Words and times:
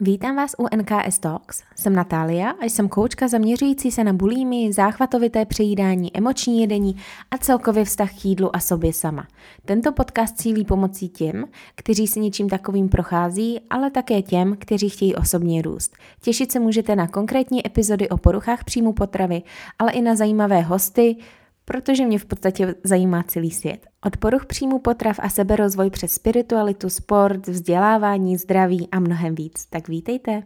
Vítám 0.00 0.36
vás 0.36 0.54
u 0.58 0.76
NKS 0.76 1.18
Talks. 1.18 1.62
Jsem 1.76 1.92
Natália 1.92 2.50
a 2.50 2.64
jsem 2.64 2.88
koučka 2.88 3.28
zaměřující 3.28 3.90
se 3.90 4.04
na 4.04 4.12
bulími, 4.12 4.72
záchvatovité 4.72 5.44
přejídání, 5.44 6.16
emoční 6.16 6.60
jedení 6.60 6.96
a 7.30 7.38
celkově 7.38 7.84
vztah 7.84 8.10
k 8.20 8.24
jídlu 8.24 8.56
a 8.56 8.60
sobě 8.60 8.92
sama. 8.92 9.26
Tento 9.64 9.92
podcast 9.92 10.36
cílí 10.36 10.64
pomocí 10.64 11.08
těm, 11.08 11.44
kteří 11.74 12.06
si 12.06 12.20
něčím 12.20 12.48
takovým 12.48 12.88
prochází, 12.88 13.60
ale 13.70 13.90
také 13.90 14.22
těm, 14.22 14.56
kteří 14.58 14.88
chtějí 14.88 15.14
osobně 15.14 15.62
růst. 15.62 15.96
Těšit 16.20 16.52
se 16.52 16.60
můžete 16.60 16.96
na 16.96 17.08
konkrétní 17.08 17.66
epizody 17.66 18.08
o 18.08 18.16
poruchách 18.16 18.64
příjmu 18.64 18.92
potravy, 18.92 19.42
ale 19.78 19.92
i 19.92 20.02
na 20.02 20.14
zajímavé 20.16 20.60
hosty, 20.60 21.16
protože 21.64 22.06
mě 22.06 22.18
v 22.18 22.24
podstatě 22.24 22.74
zajímá 22.84 23.22
celý 23.22 23.50
svět. 23.50 23.86
Od 24.06 24.16
poruch 24.16 24.46
příjmu 24.46 24.78
potrav 24.78 25.16
a 25.22 25.28
seberozvoj 25.28 25.90
přes 25.90 26.12
spiritualitu, 26.12 26.90
sport, 26.90 27.46
vzdělávání, 27.46 28.36
zdraví 28.36 28.88
a 28.92 29.00
mnohem 29.00 29.34
víc. 29.34 29.66
Tak 29.66 29.88
vítejte! 29.88 30.42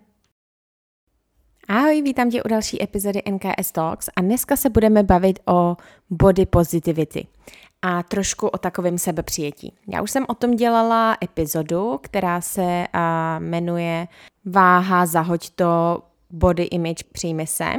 Ahoj, 1.68 2.03
vítám 2.03 2.31
tě 2.31 2.43
u 2.43 2.49
další 2.49 2.82
epizody 2.82 3.22
NKS 3.31 3.72
Talks 3.72 4.08
a 4.17 4.21
dneska 4.21 4.57
se 4.57 4.71
budeme 4.71 5.03
bavit 5.03 5.39
o 5.46 5.77
body 6.11 6.46
positivity 6.46 7.27
a 7.82 8.03
trošku 8.03 8.46
o 8.46 8.58
takovém 8.58 8.99
sebepřijetí. 8.99 9.72
Já 9.89 10.03
už 10.03 10.11
jsem 10.11 10.25
o 10.29 10.35
tom 10.35 10.50
dělala 10.50 11.16
epizodu, 11.25 11.99
která 12.03 12.41
se 12.41 12.86
jmenuje 13.39 14.08
Váha, 14.44 15.07
zahoď 15.07 15.50
to, 15.50 16.03
body 16.30 16.63
image, 16.63 17.03
přijmi 17.13 17.46
se. 17.46 17.72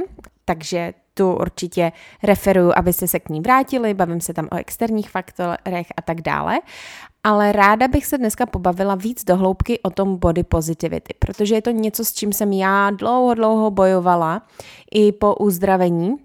Takže 0.46 0.94
tu 1.20 1.34
určitě 1.34 1.92
referuju, 2.24 2.72
abyste 2.76 3.08
se 3.08 3.20
k 3.20 3.30
ní 3.30 3.42
vrátili, 3.42 3.94
bavím 3.94 4.22
se 4.22 4.34
tam 4.34 4.48
o 4.52 4.56
externích 4.56 5.10
faktorech 5.10 5.88
a 5.98 6.02
tak 6.02 6.22
dále. 6.22 6.60
Ale 7.24 7.52
ráda 7.52 7.88
bych 7.88 8.06
se 8.06 8.18
dneska 8.18 8.46
pobavila 8.46 8.96
víc 8.96 9.24
do 9.24 9.36
hloubky 9.36 9.80
o 9.80 9.90
tom 9.90 10.18
body 10.18 10.44
positivity, 10.44 11.14
protože 11.20 11.56
je 11.56 11.62
to 11.62 11.72
něco, 11.72 12.06
s 12.06 12.14
čím 12.14 12.34
jsem 12.34 12.54
já 12.54 12.92
dlouho, 12.92 13.34
dlouho 13.34 13.72
bojovala 13.72 14.42
i 14.94 15.12
po 15.12 15.36
uzdravení, 15.36 16.16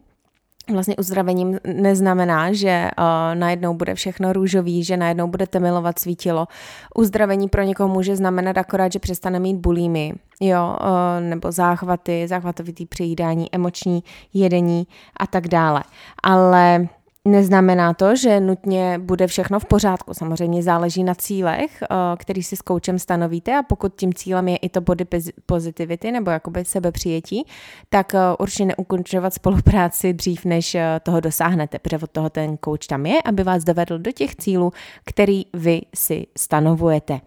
vlastně 0.72 0.96
uzdravením 0.96 1.58
neznamená, 1.66 2.52
že 2.52 2.90
uh, 2.98 3.04
najednou 3.34 3.74
bude 3.74 3.94
všechno 3.94 4.32
růžový, 4.32 4.84
že 4.84 4.96
najednou 4.96 5.26
budete 5.26 5.60
milovat 5.60 5.98
svítilo. 5.98 6.48
Uzdravení 6.94 7.48
pro 7.48 7.62
někoho 7.62 7.88
může 7.88 8.16
znamenat 8.16 8.58
akorát, 8.58 8.92
že 8.92 8.98
přestane 8.98 9.38
mít 9.38 9.56
bulímy, 9.56 10.12
jo, 10.40 10.76
uh, 10.80 11.28
nebo 11.28 11.52
záchvaty, 11.52 12.28
záchvatovitý 12.28 12.86
přejídání, 12.86 13.54
emoční 13.54 14.04
jedení 14.32 14.86
a 15.16 15.26
tak 15.26 15.48
dále. 15.48 15.82
Ale 16.22 16.88
Neznamená 17.28 17.94
to, 17.94 18.16
že 18.16 18.40
nutně 18.40 18.98
bude 18.98 19.26
všechno 19.26 19.60
v 19.60 19.64
pořádku. 19.64 20.14
Samozřejmě 20.14 20.62
záleží 20.62 21.04
na 21.04 21.14
cílech, 21.14 21.82
eh, 21.82 21.86
který 22.16 22.42
si 22.42 22.56
s 22.56 22.62
koučem 22.62 22.98
stanovíte 22.98 23.56
a 23.56 23.62
pokud 23.62 23.94
tím 23.96 24.14
cílem 24.14 24.48
je 24.48 24.56
i 24.56 24.68
to 24.68 24.80
body 24.80 25.06
positivity 25.46 26.12
nebo 26.12 26.30
jakoby 26.30 26.64
sebepřijetí, 26.64 27.46
tak 27.88 28.14
eh, 28.14 28.18
určitě 28.38 28.64
neukončovat 28.64 29.34
spolupráci 29.34 30.12
dřív, 30.12 30.44
než 30.44 30.74
eh, 30.74 31.00
toho 31.02 31.20
dosáhnete, 31.20 31.78
protože 31.78 31.98
od 31.98 32.10
toho 32.10 32.30
ten 32.30 32.56
kouč 32.56 32.86
tam 32.86 33.06
je, 33.06 33.22
aby 33.24 33.42
vás 33.42 33.64
dovedl 33.64 33.98
do 33.98 34.12
těch 34.12 34.36
cílů, 34.36 34.72
který 35.04 35.42
vy 35.54 35.80
si 35.94 36.26
stanovujete. 36.38 37.20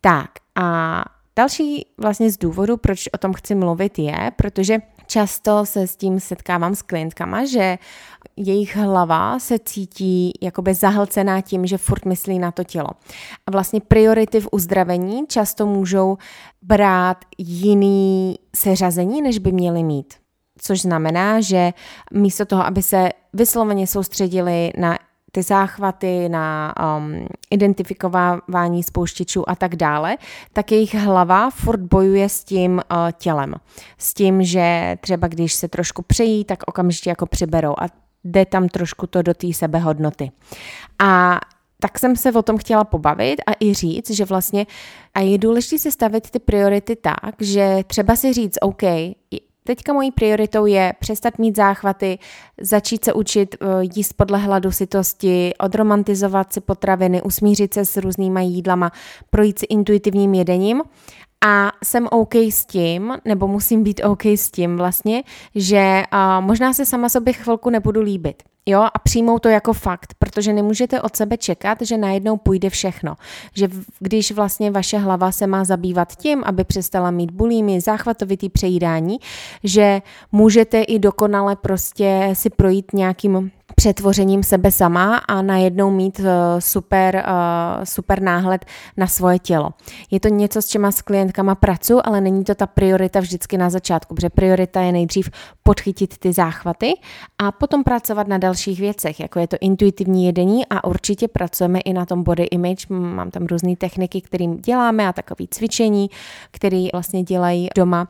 Tak 0.00 0.30
a 0.60 1.04
další 1.38 1.86
vlastně 1.98 2.30
z 2.30 2.36
důvodu, 2.36 2.76
proč 2.76 3.08
o 3.14 3.18
tom 3.18 3.32
chci 3.32 3.54
mluvit 3.54 3.98
je, 3.98 4.32
protože 4.36 4.78
často 5.06 5.66
se 5.66 5.86
s 5.86 5.96
tím 5.96 6.20
setkávám 6.20 6.74
s 6.74 6.82
klientkama, 6.82 7.44
že 7.44 7.78
jejich 8.36 8.76
hlava 8.76 9.38
se 9.38 9.58
cítí 9.58 10.32
jakoby 10.40 10.74
zahlcená 10.74 11.40
tím, 11.40 11.66
že 11.66 11.78
furt 11.78 12.04
myslí 12.04 12.38
na 12.38 12.52
to 12.52 12.64
tělo. 12.64 12.88
A 13.46 13.50
vlastně 13.50 13.80
priority 13.80 14.40
v 14.40 14.48
uzdravení 14.52 15.26
často 15.26 15.66
můžou 15.66 16.16
brát 16.62 17.16
jiný 17.38 18.38
seřazení, 18.56 19.22
než 19.22 19.38
by 19.38 19.52
měli 19.52 19.82
mít. 19.82 20.14
Což 20.58 20.82
znamená, 20.82 21.40
že 21.40 21.72
místo 22.12 22.44
toho, 22.44 22.66
aby 22.66 22.82
se 22.82 23.08
vysloveně 23.32 23.86
soustředili 23.86 24.70
na 24.76 24.98
ty 25.32 25.42
záchvaty, 25.42 26.28
na 26.28 26.74
um, 26.96 27.26
identifikování 27.50 28.82
spouštěčů 28.82 29.50
a 29.50 29.54
tak 29.54 29.76
dále, 29.76 30.16
tak 30.52 30.72
jejich 30.72 30.94
hlava 30.94 31.50
furt 31.50 31.80
bojuje 31.80 32.28
s 32.28 32.44
tím 32.44 32.72
uh, 32.72 32.96
tělem. 33.18 33.54
S 33.98 34.14
tím, 34.14 34.42
že 34.42 34.96
třeba 35.00 35.28
když 35.28 35.54
se 35.54 35.68
trošku 35.68 36.02
přejí, 36.02 36.44
tak 36.44 36.58
okamžitě 36.66 37.10
jako 37.10 37.26
přiberou. 37.26 37.74
A 37.78 37.86
jde 38.24 38.46
tam 38.46 38.68
trošku 38.68 39.06
to 39.06 39.22
do 39.22 39.34
té 39.34 39.52
sebehodnoty. 39.52 40.30
A 40.98 41.40
tak 41.80 41.98
jsem 41.98 42.16
se 42.16 42.32
o 42.32 42.42
tom 42.42 42.58
chtěla 42.58 42.84
pobavit 42.84 43.40
a 43.46 43.52
i 43.60 43.74
říct, 43.74 44.10
že 44.10 44.24
vlastně 44.24 44.66
a 45.14 45.20
je 45.20 45.38
důležité 45.38 45.78
si 45.78 45.92
stavit 45.92 46.30
ty 46.30 46.38
priority 46.38 46.96
tak, 46.96 47.34
že 47.40 47.82
třeba 47.86 48.16
si 48.16 48.32
říct, 48.32 48.58
OK, 48.60 48.82
teďka 49.68 49.92
mojí 49.92 50.12
prioritou 50.12 50.66
je 50.66 50.92
přestat 51.00 51.38
mít 51.38 51.56
záchvaty, 51.56 52.18
začít 52.60 53.04
se 53.04 53.12
učit 53.12 53.56
uh, 53.60 53.68
jíst 53.94 54.12
podle 54.12 54.38
hladu 54.38 54.72
sytosti, 54.72 55.52
odromantizovat 55.60 56.52
si 56.52 56.60
potraviny, 56.60 57.22
usmířit 57.22 57.74
se 57.74 57.84
s 57.84 57.96
různýma 57.96 58.40
jídlama, 58.40 58.92
projít 59.30 59.58
si 59.58 59.66
intuitivním 59.66 60.34
jedením 60.34 60.82
a 61.44 61.72
jsem 61.84 62.08
OK 62.10 62.34
s 62.34 62.66
tím, 62.66 63.14
nebo 63.24 63.48
musím 63.48 63.82
být 63.82 64.00
OK 64.04 64.26
s 64.26 64.50
tím 64.50 64.76
vlastně, 64.76 65.22
že 65.54 66.02
uh, 66.12 66.44
možná 66.44 66.72
se 66.72 66.86
sama 66.86 67.08
sobě 67.08 67.32
chvilku 67.32 67.70
nebudu 67.70 68.00
líbit. 68.00 68.42
Jo, 68.66 68.80
a 68.94 68.98
přijmou 68.98 69.38
to 69.38 69.48
jako 69.48 69.72
fakt, 69.72 70.14
protože 70.18 70.52
nemůžete 70.52 71.00
od 71.02 71.16
sebe 71.16 71.36
čekat, 71.36 71.78
že 71.82 71.96
najednou 71.96 72.36
půjde 72.36 72.70
všechno. 72.70 73.14
Že 73.54 73.68
když 74.00 74.32
vlastně 74.32 74.70
vaše 74.70 74.98
hlava 74.98 75.32
se 75.32 75.46
má 75.46 75.64
zabývat 75.64 76.16
tím, 76.16 76.42
aby 76.46 76.64
přestala 76.64 77.10
mít 77.10 77.30
bulími, 77.30 77.80
záchvatovitý 77.80 78.48
přejídání, 78.48 79.18
že 79.64 80.02
můžete 80.32 80.82
i 80.82 80.98
dokonale 80.98 81.56
prostě 81.56 82.30
si 82.32 82.50
projít 82.50 82.92
nějakým 82.92 83.50
přetvořením 83.76 84.42
sebe 84.42 84.72
sama 84.72 85.16
a 85.16 85.42
najednou 85.42 85.90
mít 85.90 86.20
eh, 86.20 86.60
super, 86.60 87.16
eh, 87.16 87.86
super 87.86 88.22
náhled 88.22 88.64
na 88.96 89.06
svoje 89.06 89.38
tělo. 89.38 89.70
Je 90.10 90.20
to 90.20 90.28
něco, 90.28 90.62
s 90.62 90.66
čema 90.66 90.90
s 90.90 91.02
klientkama 91.02 91.54
pracuji, 91.54 92.00
ale 92.04 92.20
není 92.20 92.44
to 92.44 92.54
ta 92.54 92.66
priorita 92.66 93.20
vždycky 93.20 93.58
na 93.58 93.70
začátku, 93.70 94.14
protože 94.14 94.30
priorita 94.30 94.80
je 94.80 94.92
nejdřív 94.92 95.30
podchytit 95.62 96.18
ty 96.18 96.32
záchvaty 96.32 96.92
a 97.38 97.52
potom 97.52 97.84
pracovat 97.84 98.28
na 98.28 98.38
dalších 98.38 98.80
věcech, 98.80 99.20
jako 99.20 99.38
je 99.38 99.46
to 99.46 99.56
intuitivní 99.60 100.26
jedení 100.26 100.66
a 100.70 100.84
určitě 100.84 101.28
pracujeme 101.28 101.80
i 101.80 101.92
na 101.92 102.06
tom 102.06 102.22
body 102.22 102.44
image. 102.44 102.86
Mám 102.88 103.30
tam 103.30 103.46
různé 103.46 103.76
techniky, 103.76 104.20
kterým 104.20 104.56
děláme 104.56 105.08
a 105.08 105.12
takové 105.12 105.44
cvičení, 105.50 106.10
které 106.50 106.88
vlastně 106.92 107.22
dělají 107.22 107.68
doma 107.76 108.08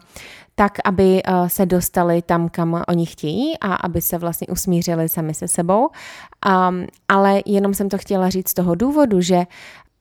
tak, 0.59 0.79
aby 0.85 1.23
eh, 1.25 1.49
se 1.49 1.67
dostali 1.67 2.23
tam, 2.23 2.49
kam 2.49 2.83
oni 2.89 3.07
chtějí 3.07 3.59
a 3.61 3.75
aby 3.75 4.01
se 4.01 4.19
vlastně 4.19 4.47
usmířili 4.47 5.09
sami 5.09 5.35
se 5.35 5.49
sebou. 5.49 5.89
Um, 5.89 6.87
ale 7.09 7.43
jenom 7.47 7.75
jsem 7.75 7.89
to 7.89 7.99
chtěla 7.99 8.29
říct 8.29 8.49
z 8.49 8.55
toho 8.55 8.75
důvodu, 8.75 9.21
že 9.21 9.47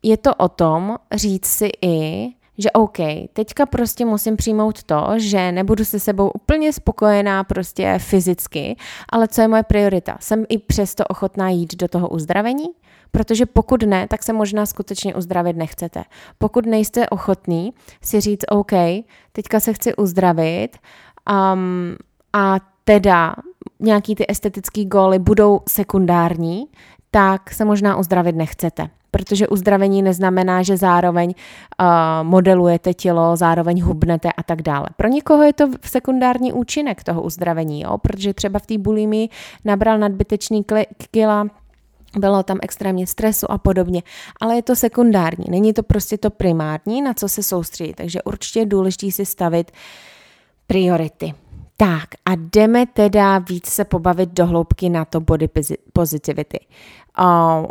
je 0.03 0.17
to 0.17 0.35
o 0.35 0.49
tom 0.49 0.97
říct 1.13 1.45
si 1.45 1.69
i, 1.81 2.27
že 2.57 2.71
OK, 2.71 2.97
teďka 3.33 3.65
prostě 3.65 4.05
musím 4.05 4.37
přijmout 4.37 4.83
to, 4.83 5.07
že 5.17 5.51
nebudu 5.51 5.85
se 5.85 5.99
sebou 5.99 6.29
úplně 6.29 6.73
spokojená 6.73 7.43
prostě 7.43 7.95
fyzicky, 7.97 8.75
ale 9.09 9.27
co 9.27 9.41
je 9.41 9.47
moje 9.47 9.63
priorita? 9.63 10.17
Jsem 10.19 10.45
i 10.49 10.57
přesto 10.57 11.03
ochotná 11.05 11.49
jít 11.49 11.75
do 11.75 11.87
toho 11.87 12.09
uzdravení? 12.09 12.65
Protože 13.11 13.45
pokud 13.45 13.83
ne, 13.83 14.07
tak 14.07 14.23
se 14.23 14.33
možná 14.33 14.65
skutečně 14.65 15.15
uzdravit 15.15 15.57
nechcete. 15.57 16.03
Pokud 16.37 16.65
nejste 16.65 17.09
ochotný 17.09 17.73
si 18.01 18.21
říct, 18.21 18.45
OK, 18.49 18.71
teďka 19.31 19.59
se 19.59 19.73
chci 19.73 19.95
uzdravit 19.95 20.77
um, 21.29 21.95
a 22.33 22.55
teda 22.83 23.35
nějaký 23.79 24.15
ty 24.15 24.25
estetické 24.29 24.85
góly 24.85 25.19
budou 25.19 25.59
sekundární, 25.69 26.65
tak 27.11 27.51
se 27.51 27.65
možná 27.65 27.97
uzdravit 27.97 28.35
nechcete. 28.35 28.89
Protože 29.11 29.47
uzdravení 29.47 30.01
neznamená, 30.01 30.63
že 30.63 30.77
zároveň 30.77 31.33
uh, 31.33 31.87
modelujete 32.23 32.93
tělo, 32.93 33.35
zároveň 33.35 33.81
hubnete 33.81 34.31
a 34.31 34.43
tak 34.43 34.61
dále. 34.61 34.87
Pro 34.95 35.07
někoho 35.07 35.43
je 35.43 35.53
to 35.53 35.69
sekundární 35.81 36.53
účinek 36.53 37.03
toho 37.03 37.21
uzdravení, 37.21 37.81
jo? 37.81 37.97
protože 37.97 38.33
třeba 38.33 38.59
v 38.59 38.65
té 38.65 38.77
bulimi 38.77 39.29
nabral 39.65 39.97
nadbytečný 39.97 40.65
kila, 41.11 41.47
bylo 42.19 42.43
tam 42.43 42.57
extrémně 42.61 43.07
stresu 43.07 43.51
a 43.51 43.57
podobně, 43.57 44.03
ale 44.41 44.55
je 44.55 44.61
to 44.61 44.75
sekundární, 44.75 45.45
není 45.49 45.73
to 45.73 45.83
prostě 45.83 46.17
to 46.17 46.29
primární, 46.29 47.01
na 47.01 47.13
co 47.13 47.29
se 47.29 47.43
soustředit, 47.43 47.95
takže 47.95 48.21
určitě 48.21 48.59
je 48.59 48.65
důležité 48.65 49.11
si 49.11 49.25
stavit 49.25 49.71
priority. 50.67 51.33
Tak 51.77 52.09
a 52.25 52.31
jdeme 52.35 52.85
teda 52.85 53.37
víc 53.37 53.65
se 53.65 53.85
pobavit 53.85 54.29
do 54.29 54.45
hloubky 54.45 54.89
na 54.89 55.05
to 55.05 55.19
body 55.19 55.49
positivity. 55.93 56.59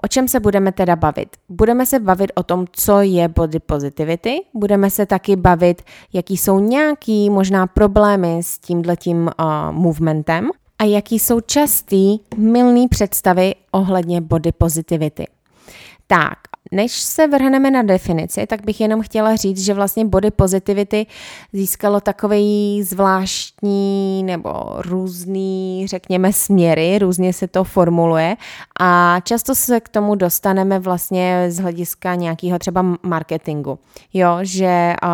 O 0.03 0.09
čem 0.09 0.29
se 0.29 0.41
budeme 0.41 0.73
teda 0.73 0.97
bavit? 0.97 1.37
Budeme 1.49 1.87
se 1.87 1.99
bavit 1.99 2.33
o 2.35 2.43
tom, 2.43 2.65
co 2.73 3.01
je 3.01 3.29
body 3.29 3.59
positivity, 3.59 4.41
budeme 4.55 4.91
se 4.91 5.07
taky 5.07 5.37
bavit, 5.37 5.83
jaký 6.13 6.37
jsou 6.37 6.61
nějaký 6.61 7.31
možná 7.31 7.67
problémy 7.67 8.39
s 8.43 8.59
tímhletím 8.59 9.19
uh, 9.19 9.45
movementem, 9.71 10.51
a 10.79 10.85
jaký 10.85 11.19
jsou 11.19 11.41
častý 11.41 12.19
milný 12.37 12.89
představy 12.89 13.55
ohledně 13.71 14.21
body 14.21 14.53
positivity. 14.53 15.27
Tak, 16.07 16.39
než 16.73 16.93
se 16.93 17.27
vrhneme 17.27 17.71
na 17.71 17.83
definici, 17.83 18.47
tak 18.47 18.65
bych 18.65 18.81
jenom 18.81 19.03
chtěla 19.03 19.37
říct, 19.37 19.59
že 19.59 19.75
vlastně 19.75 20.05
body 20.05 20.31
positivity 20.31 21.07
získalo 21.53 22.01
takový 22.01 22.83
zvláštní 22.83 24.23
nebo 24.23 24.51
různý, 24.77 25.87
řekněme, 25.89 26.33
směry, 26.33 26.99
různě 26.99 27.33
se 27.33 27.49
to 27.49 27.65
formuluje 27.65 28.37
a 28.81 29.21
často 29.25 29.55
se 29.55 29.81
k 29.81 29.89
tomu 29.89 30.15
dostaneme 30.15 30.79
vlastně 30.79 31.47
z 31.49 31.59
hlediska 31.59 32.15
nějakého 32.15 32.59
třeba 32.59 32.85
marketingu. 33.03 33.79
Jo, 34.15 34.39
že 34.43 34.95
uh, 35.03 35.09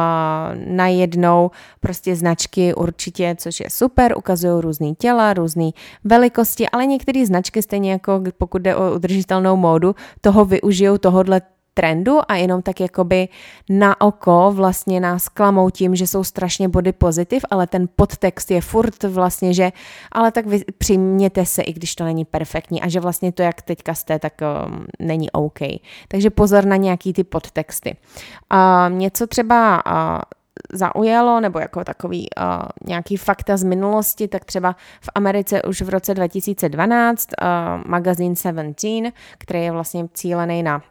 najednou 0.67 1.51
prostě 1.81 2.17
značky 2.17 2.75
určitě, 2.75 3.37
což 3.39 3.61
je 3.61 3.67
super, 3.71 4.15
ukazují 4.17 4.63
různý 4.63 4.95
těla, 4.95 5.33
různé 5.35 5.71
velikosti, 6.05 6.69
ale 6.69 6.87
některé 6.87 7.27
značky 7.27 7.63
stejně 7.63 7.93
jako 7.93 8.23
pokud 8.39 8.63
jde 8.63 8.77
o 8.77 8.95
udržitelnou 8.95 9.57
módu, 9.57 9.95
toho 10.21 10.45
využijou 10.45 10.99
tohodle 10.99 11.42
trendu 11.75 12.21
a 12.29 12.35
jenom 12.35 12.63
tak 12.63 12.81
jakoby 12.81 13.29
na 13.69 14.01
oko 14.01 14.53
vlastně 14.55 15.01
nás 15.01 15.29
klamou 15.29 15.71
tím, 15.71 15.97
že 15.97 16.07
jsou 16.07 16.25
strašně 16.25 16.69
body 16.69 16.93
pozitiv, 16.93 17.45
ale 17.51 17.67
ten 17.67 17.89
podtext 17.97 18.51
je 18.51 18.61
furt 18.61 19.03
vlastně, 19.03 19.55
že 19.55 19.73
ale 20.13 20.33
tak 20.33 20.47
vy 20.47 20.65
přijměte 20.79 21.47
se, 21.47 21.63
i 21.63 21.73
když 21.73 21.95
to 21.95 22.05
není 22.05 22.25
perfektní 22.25 22.83
a 22.83 22.89
že 22.89 23.01
vlastně 23.01 23.33
to, 23.33 23.43
jak 23.43 23.63
teďka 23.63 23.95
jste, 23.95 24.19
tak 24.19 24.33
um, 24.67 24.87
není 24.99 25.31
OK. 25.31 25.59
Takže 26.09 26.31
pozor 26.31 26.65
na 26.65 26.77
nějaký 26.77 27.13
ty 27.13 27.25
podtexty. 27.25 27.97
Uh, 28.53 28.99
něco 28.99 29.27
třeba 29.27 29.83
uh, 29.87 30.21
zaujalo, 30.73 31.41
nebo 31.41 31.59
jako 31.59 31.85
takový 31.85 32.29
uh, 32.39 32.63
nějaký 32.87 33.17
fakta 33.17 33.57
z 33.57 33.65
minulosti, 33.65 34.29
tak 34.29 34.45
třeba 34.45 34.77
v 35.01 35.09
Americe 35.15 35.63
už 35.63 35.83
v 35.83 35.89
roce 35.89 36.15
2012 36.15 37.29
uh, 37.43 37.47
magazín 37.87 38.37
Seventeen, 38.37 39.13
který 39.39 39.63
je 39.65 39.73
vlastně 39.73 40.09
cílený 40.15 40.63
na 40.63 40.83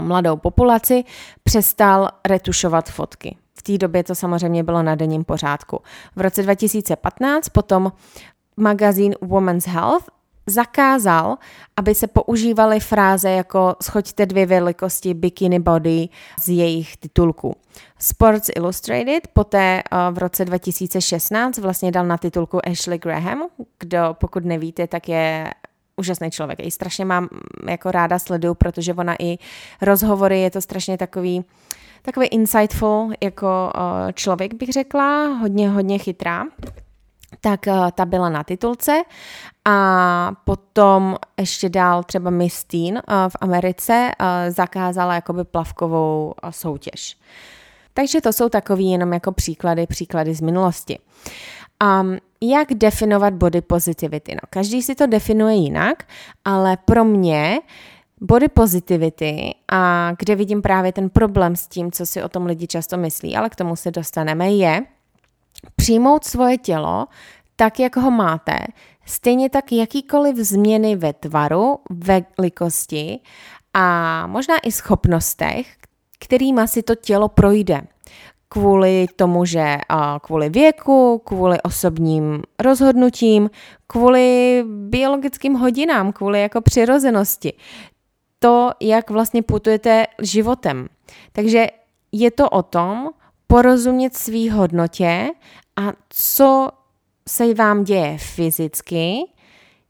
mladou 0.00 0.36
populaci, 0.36 1.04
přestal 1.42 2.08
retušovat 2.26 2.90
fotky. 2.90 3.36
V 3.58 3.62
té 3.62 3.78
době 3.78 4.04
to 4.04 4.14
samozřejmě 4.14 4.62
bylo 4.62 4.82
na 4.82 4.94
denním 4.94 5.24
pořádku. 5.24 5.80
V 6.16 6.20
roce 6.20 6.42
2015 6.42 7.48
potom 7.48 7.92
magazín 8.56 9.14
Women's 9.20 9.66
Health 9.66 10.04
zakázal, 10.46 11.36
aby 11.76 11.94
se 11.94 12.06
používaly 12.06 12.80
fráze 12.80 13.30
jako 13.30 13.76
schoďte 13.82 14.26
dvě 14.26 14.46
velikosti 14.46 15.14
bikini 15.14 15.58
body 15.58 16.08
z 16.40 16.48
jejich 16.48 16.96
titulků. 16.96 17.56
Sports 17.98 18.50
Illustrated 18.56 19.28
poté 19.32 19.82
v 20.10 20.18
roce 20.18 20.44
2016 20.44 21.58
vlastně 21.58 21.92
dal 21.92 22.06
na 22.06 22.18
titulku 22.18 22.68
Ashley 22.68 22.98
Graham, 22.98 23.48
kdo 23.78 23.98
pokud 24.12 24.44
nevíte, 24.44 24.86
tak 24.86 25.08
je 25.08 25.50
úžasný 25.96 26.30
člověk. 26.30 26.58
I 26.62 26.70
strašně 26.70 27.04
mám 27.04 27.22
mm, 27.22 27.68
jako 27.68 27.90
ráda 27.90 28.18
sleduju, 28.18 28.54
protože 28.54 28.94
ona 28.94 29.14
i 29.18 29.38
rozhovory, 29.82 30.40
je 30.40 30.50
to 30.50 30.60
strašně 30.60 30.98
takový, 30.98 31.44
takový 32.02 32.26
insightful 32.26 33.12
jako 33.22 33.72
uh, 33.74 34.12
člověk, 34.12 34.54
bych 34.54 34.72
řekla, 34.72 35.26
hodně, 35.26 35.70
hodně 35.70 35.98
chytrá 35.98 36.44
tak 37.40 37.60
uh, 37.66 37.90
ta 37.90 38.04
byla 38.04 38.28
na 38.28 38.44
titulce 38.44 39.02
a 39.64 40.32
potom 40.44 41.16
ještě 41.40 41.68
dál 41.68 42.02
třeba 42.02 42.30
Miss 42.30 42.64
Teen 42.64 42.94
uh, 42.94 43.00
v 43.28 43.36
Americe 43.40 44.10
zakázala 44.48 45.14
jakoby 45.14 45.44
plavkovou 45.44 46.34
soutěž. 46.50 47.16
Takže 47.94 48.20
to 48.20 48.32
jsou 48.32 48.48
takový 48.48 48.90
jenom 48.90 49.12
jako 49.12 49.32
příklady, 49.32 49.86
příklady 49.86 50.34
z 50.34 50.40
minulosti. 50.40 50.98
Um, 51.82 52.18
jak 52.50 52.74
definovat 52.74 53.34
body 53.34 53.60
positivity? 53.60 54.34
No, 54.34 54.40
každý 54.50 54.82
si 54.82 54.94
to 54.94 55.06
definuje 55.06 55.54
jinak, 55.54 56.04
ale 56.44 56.76
pro 56.76 57.04
mě 57.04 57.60
body 58.20 58.48
positivity 58.48 59.54
a 59.72 60.12
kde 60.18 60.36
vidím 60.36 60.62
právě 60.62 60.92
ten 60.92 61.10
problém 61.10 61.56
s 61.56 61.66
tím, 61.66 61.92
co 61.92 62.06
si 62.06 62.22
o 62.22 62.28
tom 62.28 62.46
lidi 62.46 62.66
často 62.66 62.96
myslí, 62.96 63.36
ale 63.36 63.50
k 63.50 63.56
tomu 63.56 63.76
se 63.76 63.90
dostaneme, 63.90 64.52
je 64.52 64.82
přijmout 65.76 66.24
svoje 66.24 66.58
tělo 66.58 67.06
tak, 67.56 67.80
jak 67.80 67.96
ho 67.96 68.10
máte, 68.10 68.58
stejně 69.06 69.50
tak 69.50 69.72
jakýkoliv 69.72 70.36
změny 70.36 70.96
ve 70.96 71.12
tvaru, 71.12 71.78
velikosti 71.90 73.20
a 73.74 74.26
možná 74.26 74.54
i 74.62 74.72
schopnostech, 74.72 75.66
kterýma 76.18 76.66
si 76.66 76.82
to 76.82 76.94
tělo 76.94 77.28
projde 77.28 77.82
kvůli 78.54 79.06
tomu, 79.16 79.44
že 79.44 79.78
kvůli 80.22 80.48
věku, 80.48 81.22
kvůli 81.24 81.62
osobním 81.62 82.42
rozhodnutím, 82.58 83.50
kvůli 83.86 84.62
biologickým 84.66 85.54
hodinám, 85.54 86.12
kvůli 86.12 86.40
jako 86.40 86.60
přirozenosti. 86.60 87.52
To, 88.38 88.70
jak 88.80 89.10
vlastně 89.10 89.42
putujete 89.42 90.06
životem. 90.22 90.88
Takže 91.32 91.66
je 92.12 92.30
to 92.30 92.50
o 92.50 92.62
tom 92.62 93.10
porozumět 93.46 94.16
svý 94.16 94.50
hodnotě 94.50 95.30
a 95.76 95.92
co 96.08 96.68
se 97.28 97.54
vám 97.54 97.84
děje 97.84 98.18
fyzicky 98.18 99.16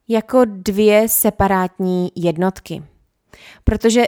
jako 0.09 0.41
dvě 0.45 1.09
separátní 1.09 2.09
jednotky. 2.17 2.83
Protože 3.65 4.05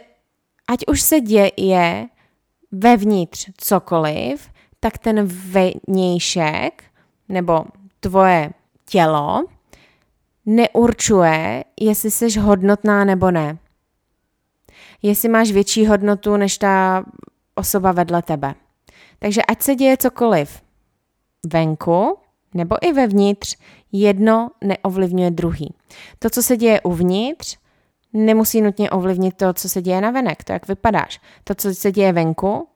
ať 0.69 0.79
už 0.89 1.03
se 1.03 1.21
děje 1.21 2.07
vevnitř 2.73 3.51
cokoliv, 3.57 4.49
tak 4.81 4.99
ten 4.99 5.25
vnějšek 5.89 6.85
nebo 7.29 7.65
tvoje 8.01 8.51
tělo 8.85 9.45
neurčuje, 10.47 11.65
jestli 11.81 12.11
jsi 12.11 12.39
hodnotná 12.39 13.05
nebo 13.05 13.31
ne. 13.31 13.59
Jestli 15.03 15.29
máš 15.29 15.51
větší 15.51 15.87
hodnotu 15.87 16.37
než 16.37 16.59
ta 16.59 17.05
osoba 17.55 17.93
vedle 17.93 18.23
tebe. 18.23 18.55
Takže 19.19 19.43
ať 19.43 19.63
se 19.63 19.75
děje 19.75 19.97
cokoliv 19.97 20.63
venku 21.47 22.19
nebo 22.55 22.77
i 22.81 22.93
vevnitř, 22.93 23.57
jedno 23.93 24.51
neovlivňuje 24.65 25.31
druhý. 25.31 25.75
To, 26.19 26.31
co 26.31 26.43
se 26.43 26.57
děje 26.57 26.81
uvnitř, 26.81 27.59
nemusí 28.17 28.61
nutně 28.61 28.91
ovlivnit 28.91 29.37
to, 29.37 29.53
co 29.53 29.69
se 29.69 29.83
děje 29.83 30.01
na 30.01 30.11
venek, 30.11 30.45
to, 30.45 30.53
jak 30.53 30.69
vypadáš. 30.69 31.21
To, 31.45 31.55
co 31.55 31.75
se 31.75 31.93
děje 31.93 32.13
venku, 32.13 32.69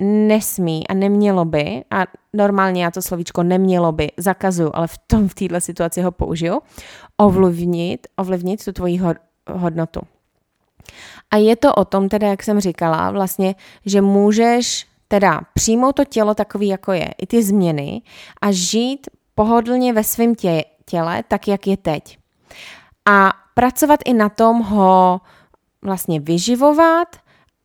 nesmí 0.00 0.88
a 0.88 0.94
nemělo 0.94 1.44
by, 1.44 1.84
a 1.90 2.04
normálně 2.32 2.84
já 2.84 2.90
to 2.90 3.02
slovíčko 3.02 3.42
nemělo 3.42 3.92
by, 3.92 4.08
zakazuju, 4.16 4.70
ale 4.74 4.86
v 4.86 4.98
tom 5.06 5.28
v 5.28 5.34
této 5.34 5.60
situaci 5.60 6.02
ho 6.02 6.12
použiju, 6.12 6.60
ovlivnit, 7.16 8.06
ovlivnit 8.16 8.64
tu 8.64 8.72
tvoji 8.72 9.00
hodnotu. 9.52 10.00
A 11.30 11.36
je 11.36 11.56
to 11.56 11.74
o 11.74 11.84
tom, 11.84 12.08
teda, 12.08 12.28
jak 12.28 12.42
jsem 12.42 12.60
říkala, 12.60 13.10
vlastně, 13.10 13.54
že 13.86 14.00
můžeš 14.00 14.86
teda 15.08 15.40
přijmout 15.54 15.92
to 15.92 16.04
tělo 16.04 16.34
takový, 16.34 16.68
jako 16.68 16.92
je, 16.92 17.14
i 17.18 17.26
ty 17.26 17.42
změny 17.42 18.02
a 18.40 18.52
žít 18.52 19.06
pohodlně 19.34 19.92
ve 19.92 20.04
svém 20.04 20.34
tě, 20.34 20.64
těle, 20.84 21.22
tak, 21.28 21.48
jak 21.48 21.66
je 21.66 21.76
teď. 21.76 22.18
A 23.08 23.32
pracovat 23.58 24.00
i 24.04 24.14
na 24.14 24.28
tom 24.28 24.62
ho 24.62 25.20
vlastně 25.82 26.20
vyživovat 26.20 27.16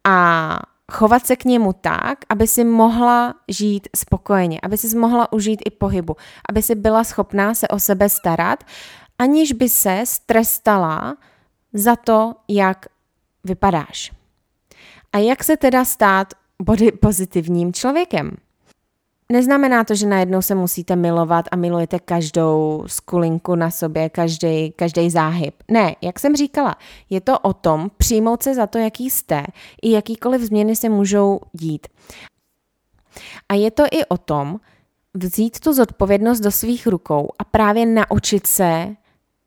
a 0.03 0.59
chovat 0.91 1.25
se 1.25 1.35
k 1.35 1.45
němu 1.45 1.73
tak, 1.73 2.17
aby 2.29 2.47
si 2.47 2.63
mohla 2.63 3.33
žít 3.47 3.87
spokojeně, 3.95 4.59
aby 4.63 4.77
si 4.77 4.97
mohla 4.97 5.33
užít 5.33 5.61
i 5.65 5.69
pohybu, 5.69 6.15
aby 6.49 6.61
si 6.61 6.75
byla 6.75 7.03
schopná 7.03 7.53
se 7.53 7.67
o 7.67 7.79
sebe 7.79 8.09
starat, 8.09 8.63
aniž 9.19 9.53
by 9.53 9.69
se 9.69 10.01
strestala 10.03 11.17
za 11.73 11.95
to, 11.95 12.33
jak 12.47 12.85
vypadáš. 13.43 14.11
A 15.13 15.17
jak 15.17 15.43
se 15.43 15.57
teda 15.57 15.85
stát 15.85 16.33
body 16.61 16.91
pozitivním 16.91 17.73
člověkem? 17.73 18.37
Neznamená 19.31 19.83
to, 19.83 19.95
že 19.95 20.07
najednou 20.07 20.41
se 20.41 20.55
musíte 20.55 20.95
milovat 20.95 21.45
a 21.51 21.55
milujete 21.55 21.99
každou 21.99 22.83
skulinku 22.87 23.55
na 23.55 23.71
sobě, 23.71 24.09
každý, 24.09 24.71
každý 24.71 25.09
záhyb. 25.09 25.55
Ne, 25.71 25.95
jak 26.01 26.19
jsem 26.19 26.35
říkala, 26.35 26.75
je 27.09 27.21
to 27.21 27.39
o 27.39 27.53
tom 27.53 27.91
přijmout 27.97 28.43
se 28.43 28.55
za 28.55 28.67
to, 28.67 28.77
jaký 28.77 29.09
jste, 29.09 29.43
i 29.81 29.91
jakýkoliv 29.91 30.41
změny 30.41 30.75
se 30.75 30.89
můžou 30.89 31.39
dít. 31.53 31.87
A 33.49 33.53
je 33.53 33.71
to 33.71 33.83
i 33.91 34.05
o 34.05 34.17
tom 34.17 34.59
vzít 35.13 35.59
tu 35.59 35.73
zodpovědnost 35.73 36.39
do 36.39 36.51
svých 36.51 36.87
rukou 36.87 37.29
a 37.39 37.43
právě 37.43 37.85
naučit 37.85 38.47
se 38.47 38.95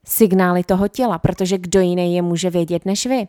signály 0.09 0.65
toho 0.65 0.89
těla, 0.89 1.19
protože 1.19 1.59
kdo 1.59 1.81
jiný 1.81 2.15
je 2.15 2.23
může 2.23 2.51
vědět 2.51 2.87
než 2.87 3.07
vy. 3.07 3.29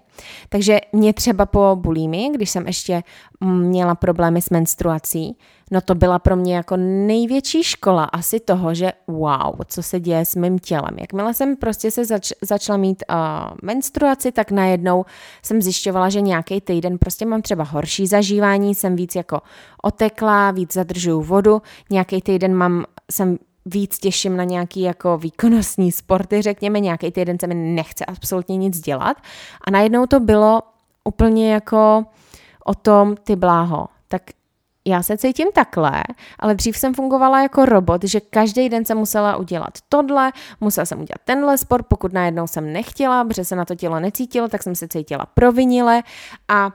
Takže 0.50 0.80
mě 0.94 1.14
třeba 1.14 1.46
po 1.46 1.76
bulími, 1.76 2.30
když 2.34 2.50
jsem 2.50 2.68
ještě 2.68 3.04
měla 3.42 3.96
problémy 3.96 4.42
s 4.42 4.50
menstruací, 4.50 5.38
no 5.72 5.82
to 5.82 5.96
byla 5.96 6.20
pro 6.20 6.36
mě 6.36 6.56
jako 6.56 6.78
největší 6.78 7.64
škola 7.64 8.04
asi 8.04 8.40
toho, 8.40 8.74
že 8.74 8.92
wow, 9.08 9.56
co 9.68 9.84
se 9.84 10.00
děje 10.00 10.26
s 10.26 10.36
mým 10.36 10.60
tělem. 10.60 10.98
Jakmile 11.00 11.34
jsem 11.34 11.56
prostě 11.56 11.92
se 11.92 12.06
zač- 12.06 12.34
začala 12.42 12.78
mít 12.78 13.04
uh, 13.10 13.18
menstruaci, 13.64 14.32
tak 14.32 14.52
najednou 14.52 15.06
jsem 15.44 15.62
zjišťovala, 15.62 16.10
že 16.10 16.22
nějaký 16.22 16.62
týden 16.62 16.98
prostě 16.98 17.26
mám 17.26 17.42
třeba 17.42 17.64
horší 17.64 18.08
zažívání, 18.08 18.76
jsem 18.76 18.96
víc 18.96 19.16
jako 19.16 19.42
otekla, 19.84 20.52
víc 20.52 20.74
zadržuju 20.74 21.22
vodu, 21.22 21.62
nějaký 21.90 22.22
týden 22.22 22.54
mám, 22.54 22.86
jsem 23.12 23.38
víc 23.68 24.00
těším 24.00 24.38
na 24.38 24.44
nějaký 24.44 24.82
jako 24.82 25.18
výkonnostní 25.18 25.92
sporty, 25.92 26.42
řekněme, 26.42 26.80
nějaký 26.80 27.12
týden 27.12 27.40
se 27.40 27.48
mi 27.48 27.56
nechce 27.56 28.06
absolutně 28.06 28.58
nic 28.58 28.80
dělat. 28.80 29.18
A 29.62 29.72
najednou 29.72 30.06
to 30.06 30.20
bylo 30.20 30.62
úplně 31.04 31.54
jako 31.54 32.06
o 32.66 32.76
tom, 32.76 33.16
ty 33.16 33.36
bláho, 33.36 33.88
tak 34.08 34.22
já 34.86 35.04
se 35.04 35.18
cítím 35.18 35.48
takhle, 35.54 36.04
ale 36.40 36.56
dřív 36.56 36.78
jsem 36.78 36.94
fungovala 36.94 37.42
jako 37.42 37.66
robot, 37.66 38.04
že 38.04 38.20
každý 38.20 38.70
den 38.70 38.86
jsem 38.86 38.98
musela 38.98 39.38
udělat 39.38 39.78
tohle, 39.90 40.32
musela 40.62 40.86
jsem 40.86 40.98
udělat 40.98 41.22
tenhle 41.26 41.58
sport, 41.58 41.86
pokud 41.88 42.14
najednou 42.14 42.48
jsem 42.48 42.74
nechtěla, 42.74 43.26
protože 43.26 43.46
se 43.46 43.56
na 43.56 43.66
to 43.66 43.76
tělo 43.76 44.00
necítilo, 44.00 44.48
tak 44.48 44.64
jsem 44.64 44.76
se 44.76 44.88
cítila 44.88 45.26
provinile 45.26 46.04
a 46.48 46.72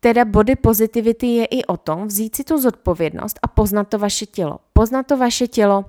teda 0.00 0.24
body 0.24 0.56
positivity 0.56 1.26
je 1.26 1.44
i 1.44 1.64
o 1.64 1.76
tom 1.76 2.06
vzít 2.06 2.36
si 2.36 2.44
tu 2.44 2.58
zodpovědnost 2.58 3.38
a 3.42 3.48
poznat 3.48 3.88
to 3.88 3.98
vaše 3.98 4.26
tělo. 4.26 4.58
Poznat 4.72 5.06
to 5.06 5.16
vaše 5.16 5.46
tělo, 5.46 5.84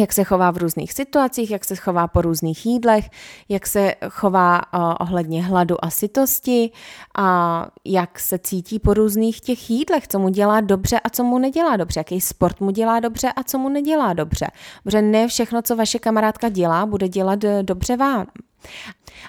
jak 0.00 0.12
se 0.12 0.24
chová 0.24 0.50
v 0.50 0.56
různých 0.56 0.92
situacích, 0.92 1.50
jak 1.50 1.64
se 1.64 1.76
chová 1.76 2.08
po 2.08 2.22
různých 2.22 2.66
jídlech, 2.66 3.10
jak 3.48 3.66
se 3.66 3.94
chová 4.08 4.60
uh, 4.74 4.94
ohledně 5.00 5.42
hladu 5.42 5.84
a 5.84 5.90
sytosti 5.90 6.70
a 7.18 7.66
jak 7.84 8.18
se 8.20 8.38
cítí 8.38 8.78
po 8.78 8.94
různých 8.94 9.40
těch 9.40 9.70
jídlech, 9.70 10.08
co 10.08 10.18
mu 10.18 10.28
dělá 10.28 10.60
dobře 10.60 11.00
a 11.00 11.10
co 11.10 11.24
mu 11.24 11.38
nedělá 11.38 11.76
dobře, 11.76 12.00
jaký 12.00 12.20
sport 12.20 12.60
mu 12.60 12.70
dělá 12.70 13.00
dobře 13.00 13.32
a 13.36 13.42
co 13.42 13.58
mu 13.58 13.68
nedělá 13.68 14.12
dobře. 14.12 14.46
Protože 14.84 15.02
ne 15.02 15.28
všechno, 15.28 15.62
co 15.62 15.76
vaše 15.76 15.98
kamarádka 15.98 16.48
dělá, 16.48 16.86
bude 16.86 17.08
dělat 17.08 17.44
uh, 17.44 17.50
dobře 17.62 17.96
vám. 17.96 18.26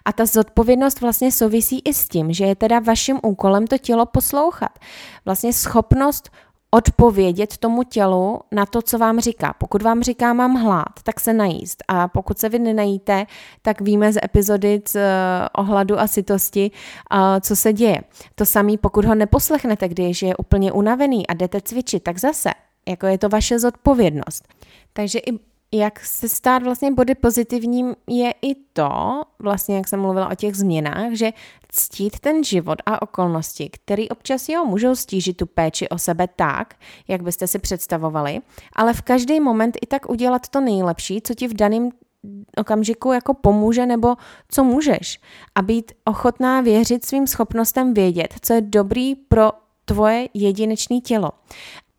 A 0.06 0.14
ta 0.14 0.26
zodpovědnost 0.26 1.02
vlastně 1.02 1.32
souvisí 1.32 1.82
i 1.86 1.94
s 1.94 2.08
tím, 2.08 2.34
že 2.34 2.46
je 2.46 2.56
teda 2.56 2.80
vaším 2.80 3.20
úkolem 3.24 3.68
to 3.68 3.78
tělo 3.78 4.06
poslouchat. 4.06 4.80
Vlastně 5.26 5.54
schopnost 5.54 6.30
odpovědět 6.72 7.58
tomu 7.58 7.84
tělu 7.84 8.40
na 8.52 8.66
to, 8.66 8.82
co 8.82 8.98
vám 8.98 9.20
říká. 9.20 9.54
Pokud 9.58 9.82
vám 9.82 10.04
říká 10.04 10.34
mám 10.34 10.56
hlad, 10.56 10.90
tak 11.04 11.20
se 11.20 11.34
najíst. 11.34 11.84
A 11.88 12.08
pokud 12.08 12.40
se 12.40 12.50
vy 12.50 12.60
nenajíte, 12.60 13.26
tak 13.62 13.82
víme 13.82 14.14
z 14.14 14.20
epizody 14.24 14.82
z, 14.88 14.96
uh, 14.96 15.02
o 15.54 15.64
hladu 15.64 16.00
a 16.00 16.08
sytosti, 16.08 16.72
uh, 17.14 17.20
co 17.42 17.56
se 17.56 17.74
děje. 17.74 18.02
To 18.36 18.46
samé, 18.46 18.78
pokud 18.78 19.06
ho 19.06 19.16
neposlechnete, 19.16 19.88
když 19.88 20.22
je 20.22 20.36
úplně 20.36 20.72
unavený 20.72 21.28
a 21.28 21.34
jdete 21.34 21.62
cvičit, 21.62 22.04
tak 22.04 22.20
zase, 22.20 22.50
jako 22.88 23.08
je 23.08 23.18
to 23.18 23.30
vaše 23.30 23.60
zodpovědnost. 23.60 24.48
Takže 24.94 25.20
i 25.20 25.40
jak 25.72 26.00
se 26.00 26.30
stát 26.30 26.64
vlastně 26.64 26.92
body 26.92 27.16
pozitivním 27.16 27.96
je 28.10 28.34
i 28.42 28.56
to, 28.74 29.22
vlastně 29.40 29.76
jak 29.76 29.88
jsem 29.88 30.00
mluvila 30.00 30.30
o 30.32 30.36
těch 30.36 30.56
změnách, 30.56 31.14
že 31.14 31.32
ctít 31.72 32.20
ten 32.20 32.44
život 32.44 32.82
a 32.86 33.02
okolnosti, 33.02 33.70
který 33.70 34.10
občas 34.10 34.50
jo, 34.50 34.66
můžou 34.66 34.96
stížit 34.96 35.38
tu 35.38 35.46
péči 35.46 35.90
o 35.90 35.98
sebe 35.98 36.28
tak, 36.36 36.76
jak 37.08 37.22
byste 37.22 37.48
si 37.48 37.60
představovali, 37.60 38.40
ale 38.74 38.94
v 38.94 39.02
každý 39.02 39.40
moment 39.40 39.78
i 39.82 39.86
tak 39.86 40.10
udělat 40.10 40.50
to 40.50 40.62
nejlepší, 40.62 41.22
co 41.22 41.34
ti 41.34 41.48
v 41.48 41.54
daném 41.54 41.90
okamžiku 42.58 43.12
jako 43.12 43.34
pomůže 43.34 43.86
nebo 43.86 44.16
co 44.50 44.64
můžeš. 44.64 45.20
A 45.56 45.62
být 45.62 45.92
ochotná 46.06 46.62
věřit 46.62 47.06
svým 47.06 47.28
schopnostem 47.28 47.94
vědět, 47.94 48.34
co 48.42 48.54
je 48.54 48.62
dobrý 48.62 49.16
pro 49.16 49.52
tvoje 49.86 50.28
jedinečné 50.34 51.00
tělo. 51.00 51.32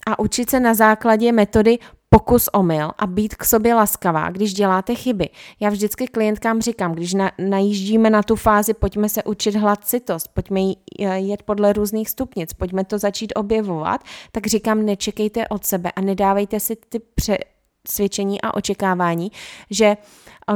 A 0.07 0.19
učit 0.19 0.51
se 0.51 0.61
na 0.61 0.75
základě 0.75 1.33
metody 1.33 1.79
pokus 2.11 2.49
omyl 2.53 2.91
a 2.99 3.07
být 3.07 3.35
k 3.35 3.45
sobě 3.45 3.75
laskavá, 3.75 4.31
když 4.31 4.55
děláte 4.55 4.95
chyby. 4.95 5.29
Já 5.61 5.71
vždycky 5.71 6.07
klientkám 6.07 6.61
říkám, 6.61 6.93
když 6.93 7.15
na, 7.15 7.33
najíždíme 7.39 8.11
na 8.11 8.23
tu 8.23 8.37
fázi, 8.37 8.75
pojďme 8.75 9.09
se 9.09 9.25
učit 9.25 9.55
hladcitost, 9.55 10.29
pojďme 10.35 10.61
jet 11.17 11.43
podle 11.43 11.73
různých 11.73 12.09
stupnic, 12.09 12.53
pojďme 12.53 12.85
to 12.85 12.99
začít 12.99 13.33
objevovat, 13.37 14.01
tak 14.33 14.47
říkám, 14.47 14.85
nečekejte 14.87 15.49
od 15.49 15.67
sebe 15.67 15.93
a 15.93 16.01
nedávejte 16.01 16.61
si 16.61 16.77
ty 16.77 17.01
přesvědčení 17.15 18.41
a 18.41 18.55
očekávání, 18.55 19.33
že 19.71 19.97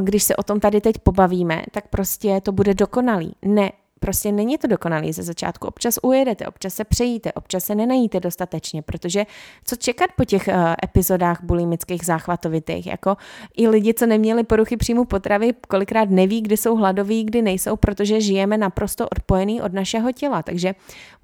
když 0.00 0.22
se 0.22 0.36
o 0.36 0.42
tom 0.42 0.60
tady 0.60 0.80
teď 0.80 0.98
pobavíme, 0.98 1.62
tak 1.70 1.88
prostě 1.88 2.40
to 2.40 2.52
bude 2.52 2.74
dokonalý. 2.74 3.34
Ne, 3.44 3.72
Prostě 4.02 4.32
není 4.32 4.58
to 4.58 4.66
dokonalý 4.66 5.12
ze 5.12 5.22
začátku. 5.22 5.68
Občas 5.68 5.98
ujedete, 6.02 6.46
občas 6.46 6.74
se 6.74 6.84
přejíte, 6.84 7.32
občas 7.32 7.64
se 7.64 7.74
nenajíte 7.74 8.20
dostatečně, 8.20 8.82
protože 8.82 9.26
co 9.64 9.76
čekat 9.76 10.10
po 10.16 10.24
těch 10.24 10.48
uh, 10.48 10.54
epizodách 10.84 11.42
bulimických 11.42 12.06
záchvatovitých? 12.06 12.86
Jako 12.86 13.16
i 13.56 13.68
lidi, 13.68 13.94
co 13.94 14.06
neměli 14.06 14.44
poruchy 14.44 14.76
příjmu 14.76 15.04
potravy, 15.04 15.54
kolikrát 15.68 16.10
neví, 16.10 16.40
kdy 16.40 16.56
jsou 16.56 16.76
hladoví, 16.76 17.24
kdy 17.24 17.42
nejsou, 17.42 17.76
protože 17.76 18.20
žijeme 18.20 18.58
naprosto 18.58 19.08
odpojený 19.08 19.62
od 19.62 19.72
našeho 19.72 20.12
těla. 20.12 20.42
Takže 20.42 20.74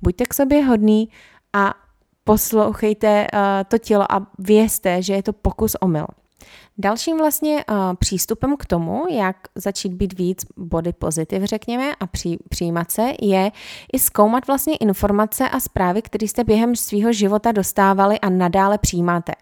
buďte 0.02 0.24
k 0.26 0.34
sobě 0.34 0.64
hodný 0.64 1.08
a 1.52 1.74
poslouchejte 2.24 3.26
uh, 3.32 3.40
to 3.68 3.78
tělo 3.78 4.12
a 4.12 4.26
vězte, 4.38 5.02
že 5.02 5.12
je 5.14 5.22
to 5.22 5.32
pokus 5.32 5.76
omyl. 5.80 6.06
Dalším 6.80 7.18
vlastně 7.18 7.64
uh, 7.70 7.76
přístupem 7.98 8.56
k 8.56 8.66
tomu, 8.66 9.04
jak 9.10 9.36
začít 9.54 9.92
být 9.92 10.18
víc 10.18 10.46
body 10.56 10.92
pozitiv, 10.92 11.44
řekněme, 11.44 11.94
a 11.94 12.06
při, 12.06 12.38
přijímat 12.48 12.90
se, 12.90 13.12
je 13.20 13.50
i 13.92 13.98
zkoumat 13.98 14.46
vlastně 14.46 14.76
informace 14.76 15.48
a 15.48 15.60
zprávy, 15.60 16.02
které 16.02 16.28
jste 16.28 16.44
během 16.44 16.76
svého 16.76 17.12
života 17.12 17.52
dostávali 17.52 18.20
a 18.20 18.30
nadále 18.30 18.78
přijímáte. 18.78 19.32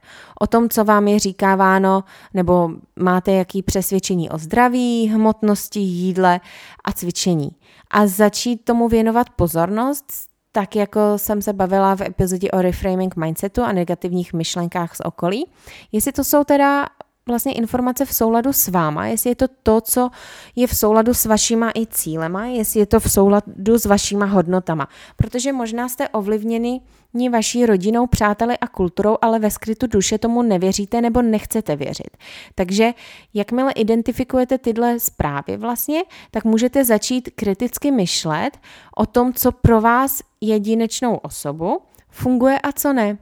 O 0.41 0.47
tom, 0.47 0.69
co 0.69 0.85
vám 0.85 1.09
je 1.09 1.19
říkáváno, 1.19 2.05
nebo 2.35 2.71
máte 2.97 3.33
jaký 3.33 3.63
přesvědčení 3.63 4.31
o 4.31 4.39
zdraví, 4.39 5.09
hmotnosti, 5.09 5.81
jídle 5.81 6.41
a 6.85 6.93
cvičení. 6.93 7.51
A 7.91 8.07
začít 8.07 8.65
tomu 8.65 8.89
věnovat 8.89 9.31
pozornost, 9.31 10.05
tak 10.53 10.77
jako 10.77 11.01
jsem 11.17 11.43
se 11.43 11.53
bavila 11.53 11.95
v 11.95 12.01
epizodě 12.01 12.51
o 12.51 12.63
reframing 12.63 13.17
mindsetu 13.17 13.63
a 13.63 13.73
negativních 13.73 14.33
myšlenkách 14.33 14.97
z 14.97 15.01
okolí. 15.05 15.47
Jestli 15.93 16.13
to 16.13 16.25
jsou 16.25 16.45
teda 16.45 16.87
vlastně 17.29 17.53
informace 17.53 18.05
v 18.05 18.15
souladu 18.15 18.53
s 18.53 18.69
váma, 18.69 19.07
jestli 19.07 19.31
je 19.31 19.37
to 19.37 19.47
to, 19.63 19.81
co 19.81 20.11
je 20.57 20.67
v 20.67 20.77
souladu 20.77 21.15
s 21.15 21.27
vašima 21.27 21.71
i 21.71 21.87
cílema, 21.87 22.47
jestli 22.47 22.81
je 22.81 22.87
to 22.87 23.01
v 23.01 23.13
souladu 23.13 23.79
s 23.79 23.85
vašima 23.85 24.27
hodnotama. 24.27 24.89
Protože 25.17 25.53
možná 25.53 25.89
jste 25.89 26.09
ovlivněni 26.09 26.81
ní 27.15 27.29
vaší 27.29 27.67
rodinou, 27.67 28.07
přáteli 28.07 28.59
a 28.59 28.69
kulturou, 28.69 29.17
ale 29.21 29.39
ve 29.39 29.51
skrytu 29.51 29.87
duše 29.87 30.19
tomu 30.19 30.43
nevěříte 30.43 31.01
nebo 31.01 31.23
nechcete 31.23 31.77
věřit. 31.77 32.17
Takže 32.55 32.93
jakmile 33.35 33.73
identifikujete 33.73 34.59
tyhle 34.59 35.01
zprávy 35.01 35.57
vlastně, 35.57 36.03
tak 36.31 36.45
můžete 36.45 36.85
začít 36.85 37.29
kriticky 37.35 37.91
myšlet 37.91 38.59
o 38.97 39.07
tom, 39.07 39.33
co 39.33 39.53
pro 39.53 39.81
vás 39.81 40.21
jedinečnou 40.41 41.17
osobu 41.17 41.81
funguje 42.11 42.59
a 42.59 42.73
co 42.73 42.93
ne. 42.93 43.19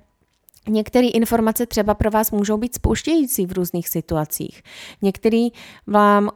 Některé 0.68 1.06
informace 1.06 1.66
třeba 1.66 1.94
pro 1.94 2.10
vás 2.10 2.30
můžou 2.30 2.56
být 2.56 2.74
spouštějící 2.74 3.46
v 3.46 3.52
různých 3.52 3.88
situacích. 3.88 4.62
Některé 5.02 5.48
vám 5.86 6.30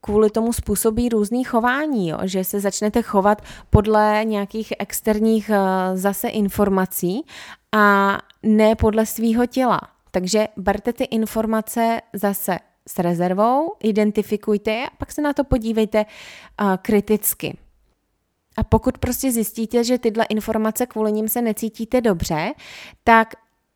kvůli 0.00 0.30
tomu 0.30 0.52
způsobí 0.52 1.08
různý 1.08 1.44
chování, 1.44 2.08
jo? 2.08 2.18
že 2.22 2.44
se 2.44 2.60
začnete 2.60 3.02
chovat 3.02 3.42
podle 3.70 4.20
nějakých 4.24 4.72
externích 4.78 5.50
uh, 5.50 5.56
zase 5.96 6.28
informací 6.28 7.26
a 7.72 8.18
ne 8.42 8.74
podle 8.76 9.06
svého 9.06 9.46
těla. 9.46 9.80
Takže 10.10 10.48
berte 10.56 10.92
ty 10.92 11.04
informace 11.04 12.00
zase 12.12 12.58
s 12.88 12.98
rezervou, 12.98 13.72
identifikujte 13.82 14.70
je 14.70 14.86
a 14.86 14.96
pak 14.98 15.12
se 15.12 15.22
na 15.22 15.32
to 15.32 15.44
podívejte 15.44 16.04
uh, 16.04 16.76
kriticky. 16.82 17.58
A 18.56 18.64
pokud 18.64 18.98
prostě 18.98 19.32
zjistíte, 19.32 19.84
že 19.84 19.98
tyhle 19.98 20.24
informace 20.24 20.86
kvůli 20.86 21.12
nim 21.12 21.28
se 21.28 21.42
necítíte 21.42 22.00
dobře, 22.00 22.52
tak 23.04 23.34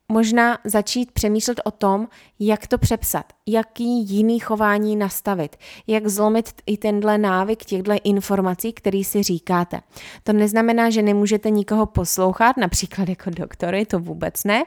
možná 0.08 0.58
začít 0.64 1.12
přemýšlet 1.12 1.60
o 1.64 1.70
tom, 1.70 2.08
jak 2.38 2.66
to 2.66 2.78
přepsat, 2.78 3.32
jaký 3.46 4.02
jiný 4.08 4.38
chování 4.38 4.96
nastavit, 4.96 5.56
jak 5.86 6.06
zlomit 6.06 6.52
i 6.66 6.76
tenhle 6.76 7.18
návyk 7.18 7.64
těchto 7.64 7.92
informací, 8.04 8.72
který 8.72 9.04
si 9.04 9.22
říkáte. 9.22 9.80
To 10.22 10.32
neznamená, 10.32 10.90
že 10.90 11.02
nemůžete 11.02 11.50
nikoho 11.50 11.86
poslouchat, 11.86 12.56
například 12.56 13.08
jako 13.08 13.30
doktory, 13.30 13.86
to 13.86 13.98
vůbec 13.98 14.44
ne, 14.44 14.64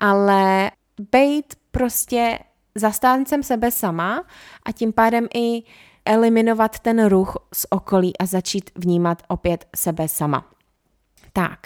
ale 0.00 0.70
být 1.12 1.54
prostě 1.70 2.38
zastáncem 2.74 3.42
sebe 3.42 3.70
sama 3.70 4.24
a 4.64 4.72
tím 4.72 4.92
pádem 4.92 5.28
i 5.34 5.62
eliminovat 6.04 6.78
ten 6.78 7.06
ruch 7.06 7.36
z 7.54 7.66
okolí 7.70 8.18
a 8.18 8.26
začít 8.26 8.70
vnímat 8.74 9.22
opět 9.28 9.66
sebe 9.76 10.08
sama. 10.08 10.57
Tak, 11.32 11.58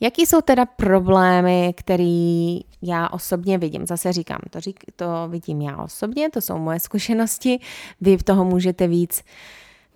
jaký 0.00 0.26
jsou 0.26 0.40
teda 0.40 0.66
problémy, 0.66 1.74
který 1.76 2.60
já 2.82 3.08
osobně 3.08 3.58
vidím? 3.58 3.86
Zase 3.86 4.12
říkám, 4.12 4.38
to, 4.50 4.60
řík, 4.60 4.84
to 4.96 5.06
vidím 5.28 5.62
já 5.62 5.76
osobně, 5.76 6.30
to 6.30 6.40
jsou 6.40 6.58
moje 6.58 6.80
zkušenosti, 6.80 7.60
vy 8.00 8.16
toho 8.16 8.44
můžete 8.44 8.88
víc 8.88 9.22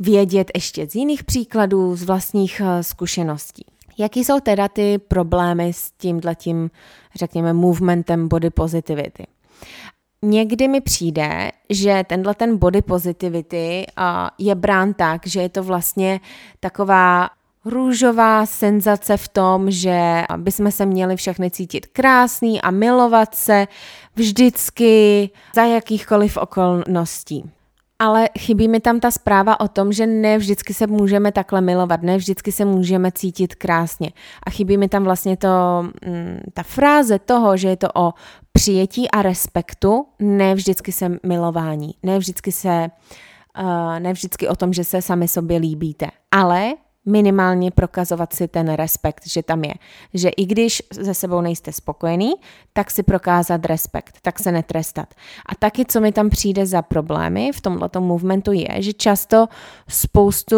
vědět 0.00 0.50
ještě 0.54 0.86
z 0.86 0.94
jiných 0.94 1.24
příkladů, 1.24 1.96
z 1.96 2.02
vlastních 2.02 2.62
eh, 2.64 2.82
zkušeností. 2.82 3.64
Jaký 3.98 4.24
jsou 4.24 4.40
teda 4.40 4.68
ty 4.68 4.98
problémy 4.98 5.72
s 5.72 5.90
tímhletím, 5.90 6.70
řekněme, 7.14 7.52
movementem 7.52 8.28
body 8.28 8.50
positivity? 8.50 9.26
Někdy 10.22 10.68
mi 10.68 10.80
přijde, 10.80 11.50
že 11.70 12.04
tenhle 12.06 12.34
ten 12.34 12.56
body 12.56 12.82
positivity 12.82 13.86
je 14.38 14.54
brán 14.54 14.94
tak, 14.94 15.26
že 15.26 15.40
je 15.40 15.48
to 15.48 15.62
vlastně 15.62 16.20
taková 16.60 17.30
růžová 17.68 18.46
senzace 18.46 19.16
v 19.16 19.28
tom, 19.28 19.70
že 19.70 20.24
bychom 20.36 20.70
se 20.70 20.86
měli 20.86 21.16
všechny 21.16 21.50
cítit 21.50 21.86
krásný 21.86 22.60
a 22.60 22.70
milovat 22.70 23.34
se 23.34 23.66
vždycky 24.16 25.30
za 25.54 25.64
jakýchkoliv 25.64 26.36
okolností. 26.36 27.50
ale 27.98 28.28
chybí 28.38 28.68
mi 28.68 28.80
tam 28.80 29.00
ta 29.00 29.10
zpráva 29.10 29.60
o 29.60 29.68
tom, 29.68 29.92
že 29.92 30.06
ne 30.06 30.38
vždycky 30.38 30.74
se 30.74 30.86
můžeme 30.86 31.32
takhle 31.32 31.60
milovat, 31.60 32.02
ne 32.02 32.16
vždycky 32.16 32.52
se 32.52 32.64
můžeme 32.64 33.12
cítit 33.12 33.54
krásně. 33.54 34.10
A 34.46 34.50
chybí 34.50 34.76
mi 34.76 34.88
tam 34.88 35.04
vlastně 35.04 35.36
to, 35.36 35.48
mm, 36.06 36.40
ta 36.54 36.62
fráze 36.62 37.18
toho, 37.18 37.56
že 37.56 37.68
je 37.68 37.76
to 37.76 37.88
o 37.94 38.12
přijetí 38.52 39.10
a 39.10 39.22
respektu, 39.22 40.06
ne 40.18 40.54
vždycky 40.54 40.92
se 40.92 41.18
milování, 41.26 41.94
ne 42.02 42.18
vždycky 42.18 42.52
se, 42.52 42.88
uh, 43.60 43.98
ne 43.98 44.12
vždycky 44.12 44.48
o 44.48 44.56
tom, 44.56 44.72
že 44.72 44.84
se 44.84 45.02
sami 45.02 45.28
sobě 45.28 45.58
líbíte. 45.58 46.06
Ale 46.30 46.74
minimálně 47.08 47.70
prokazovat 47.70 48.32
si 48.32 48.48
ten 48.48 48.72
respekt, 48.72 49.26
že 49.26 49.42
tam 49.42 49.64
je. 49.64 49.74
Že 50.14 50.28
i 50.28 50.46
když 50.46 50.82
se 50.92 51.14
sebou 51.14 51.40
nejste 51.40 51.72
spokojený, 51.72 52.34
tak 52.72 52.90
si 52.90 53.02
prokázat 53.02 53.64
respekt, 53.64 54.18
tak 54.22 54.38
se 54.38 54.52
netrestat. 54.52 55.14
A 55.46 55.54
taky, 55.54 55.84
co 55.84 56.00
mi 56.00 56.12
tam 56.12 56.30
přijde 56.30 56.66
za 56.66 56.82
problémy 56.82 57.50
v 57.52 57.60
tomto 57.60 58.00
movementu 58.00 58.52
je, 58.52 58.68
že 58.78 58.92
často 58.92 59.46
spoustu 59.88 60.56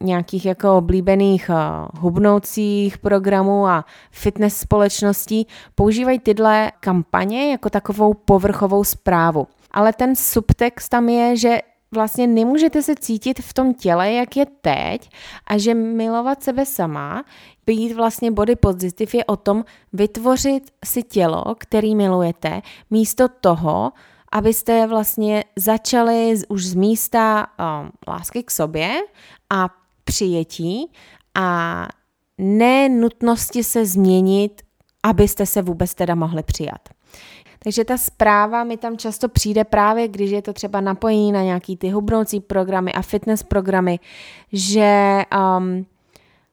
nějakých 0.00 0.46
jako 0.46 0.76
oblíbených 0.76 1.50
uh, 1.50 2.00
hubnoucích 2.00 2.98
programů 2.98 3.66
a 3.66 3.84
fitness 4.10 4.56
společností 4.56 5.46
používají 5.74 6.18
tyhle 6.18 6.72
kampaně 6.80 7.50
jako 7.50 7.70
takovou 7.70 8.14
povrchovou 8.14 8.84
zprávu. 8.84 9.46
Ale 9.70 9.92
ten 9.92 10.16
subtext 10.16 10.88
tam 10.88 11.08
je, 11.08 11.36
že 11.36 11.58
vlastně 11.94 12.26
nemůžete 12.26 12.82
se 12.82 12.94
cítit 12.94 13.40
v 13.40 13.54
tom 13.54 13.74
těle, 13.74 14.12
jak 14.12 14.36
je 14.36 14.46
teď 14.60 15.10
a 15.46 15.58
že 15.58 15.74
milovat 15.74 16.42
sebe 16.42 16.66
sama, 16.66 17.24
být 17.66 17.92
vlastně 17.92 18.30
body 18.30 18.56
positive 18.56 19.10
je 19.14 19.24
o 19.24 19.36
tom 19.36 19.64
vytvořit 19.92 20.70
si 20.84 21.02
tělo, 21.02 21.44
který 21.58 21.94
milujete, 21.94 22.62
místo 22.90 23.28
toho, 23.40 23.92
abyste 24.32 24.86
vlastně 24.86 25.44
začali 25.56 26.34
už 26.48 26.64
z 26.66 26.74
místa 26.74 27.46
um, 27.46 27.90
lásky 28.08 28.42
k 28.42 28.50
sobě 28.50 28.90
a 29.50 29.68
přijetí 30.04 30.92
a 31.34 31.88
ne 32.38 32.88
nutnosti 32.88 33.64
se 33.64 33.86
změnit, 33.86 34.62
abyste 35.02 35.46
se 35.46 35.62
vůbec 35.62 35.94
teda 35.94 36.14
mohli 36.14 36.42
přijat. 36.42 36.88
Takže 37.64 37.84
ta 37.84 37.98
zpráva 37.98 38.64
mi 38.64 38.76
tam 38.76 38.96
často 38.96 39.28
přijde 39.28 39.64
právě, 39.64 40.08
když 40.08 40.30
je 40.30 40.42
to 40.42 40.52
třeba 40.52 40.80
napojení 40.80 41.32
na 41.32 41.42
nějaký 41.42 41.76
ty 41.76 41.90
hubnoucí 41.90 42.40
programy 42.40 42.92
a 42.92 43.02
fitness 43.02 43.42
programy, 43.42 44.00
že 44.52 45.22
um, 45.58 45.86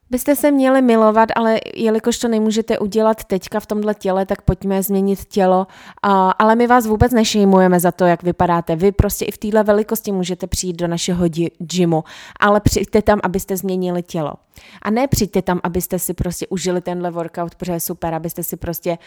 byste 0.09 0.35
se 0.35 0.51
měli 0.51 0.81
milovat, 0.81 1.29
ale 1.35 1.59
jelikož 1.75 2.17
to 2.17 2.27
nemůžete 2.27 2.79
udělat 2.79 3.23
teďka 3.23 3.59
v 3.59 3.65
tomhle 3.65 3.93
těle, 3.93 4.25
tak 4.25 4.41
pojďme 4.41 4.83
změnit 4.83 5.25
tělo. 5.25 5.67
Uh, 6.05 6.31
ale 6.39 6.55
my 6.55 6.67
vás 6.67 6.85
vůbec 6.85 7.11
nešejmujeme 7.11 7.79
za 7.79 7.91
to, 7.91 8.05
jak 8.05 8.23
vypadáte. 8.23 8.75
Vy 8.75 8.91
prostě 8.91 9.25
i 9.25 9.31
v 9.31 9.37
téhle 9.37 9.63
velikosti 9.63 10.11
můžete 10.11 10.47
přijít 10.47 10.75
do 10.75 10.87
našeho 10.87 11.25
gymu, 11.57 12.03
ale 12.39 12.59
přijďte 12.59 13.01
tam, 13.01 13.19
abyste 13.23 13.57
změnili 13.57 14.03
tělo. 14.03 14.33
A 14.81 14.91
ne 14.91 15.07
přijďte 15.07 15.41
tam, 15.41 15.59
abyste 15.63 15.99
si 15.99 16.13
prostě 16.13 16.47
užili 16.47 16.81
tenhle 16.81 17.11
workout, 17.11 17.55
protože 17.55 17.71
je 17.71 17.79
super, 17.79 18.13
abyste 18.13 18.43
si 18.43 18.57
prostě 18.57 18.97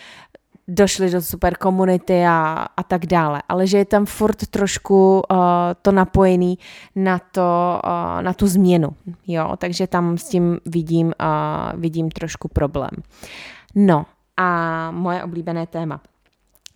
došli 0.68 1.10
do 1.10 1.22
super 1.22 1.56
komunity 1.56 2.24
a, 2.26 2.66
a 2.76 2.82
tak 2.82 3.06
dále, 3.06 3.42
ale 3.48 3.66
že 3.66 3.78
je 3.78 3.84
tam 3.84 4.06
furt 4.06 4.46
trošku 4.46 5.22
uh, 5.30 5.36
to 5.82 5.92
napojený 5.92 6.58
na, 6.96 7.18
to, 7.18 7.80
uh, 7.84 8.22
na 8.22 8.32
tu 8.32 8.46
změnu, 8.46 8.88
jo, 9.26 9.54
takže 9.58 9.86
tam 9.86 10.18
s 10.18 10.28
tím 10.28 10.58
vidím, 10.66 11.06
uh, 11.06 11.80
vidím 11.80 12.10
trošku 12.10 12.48
problém. 12.48 12.90
No 13.74 14.06
a 14.36 14.90
moje 14.90 15.24
oblíbené 15.24 15.66
téma. 15.66 16.00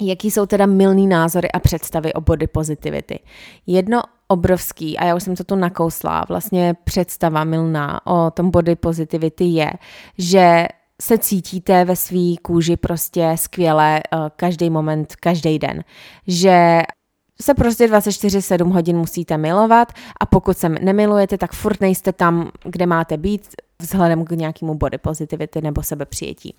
Jaký 0.01 0.31
jsou 0.31 0.47
teda 0.47 0.67
milný 0.67 1.07
názory 1.07 1.53
a 1.53 1.59
představy 1.59 2.13
o 2.13 2.21
body 2.21 2.47
positivity? 2.47 3.19
Jedno 3.67 4.03
obrovský, 4.29 4.99
a 4.99 5.05
já 5.05 5.15
už 5.15 5.23
jsem 5.23 5.37
to 5.37 5.45
tu 5.45 5.57
nakousla, 5.57 6.25
vlastně 6.29 6.75
představa 6.85 7.45
milná 7.45 8.07
o 8.07 8.31
tom 8.31 8.51
body 8.51 8.77
positivity 8.77 9.45
je, 9.45 9.73
že 10.19 10.67
se 11.03 11.19
cítíte 11.19 11.85
ve 11.85 11.97
své 11.97 12.35
kůži 12.43 12.77
prostě 12.77 13.33
skvěle 13.37 14.01
uh, 14.13 14.29
každý 14.37 14.71
moment, 14.71 15.17
každý 15.17 15.59
den. 15.59 15.85
Že 16.27 16.83
se 17.43 17.55
prostě 17.55 17.87
24-7 17.87 18.73
hodin 18.73 18.99
musíte 18.99 19.39
milovat 19.39 19.93
a 20.21 20.27
pokud 20.27 20.59
se 20.59 20.69
nemilujete, 20.69 21.39
tak 21.39 21.53
furt 21.53 21.81
nejste 21.81 22.13
tam, 22.13 22.51
kde 22.65 22.87
máte 22.87 23.17
být 23.17 23.49
vzhledem 23.83 24.25
k 24.25 24.31
nějakému 24.31 24.75
body 24.75 24.99
positivity 24.99 25.61
nebo 25.61 25.83
sebepřijetí. 25.83 26.55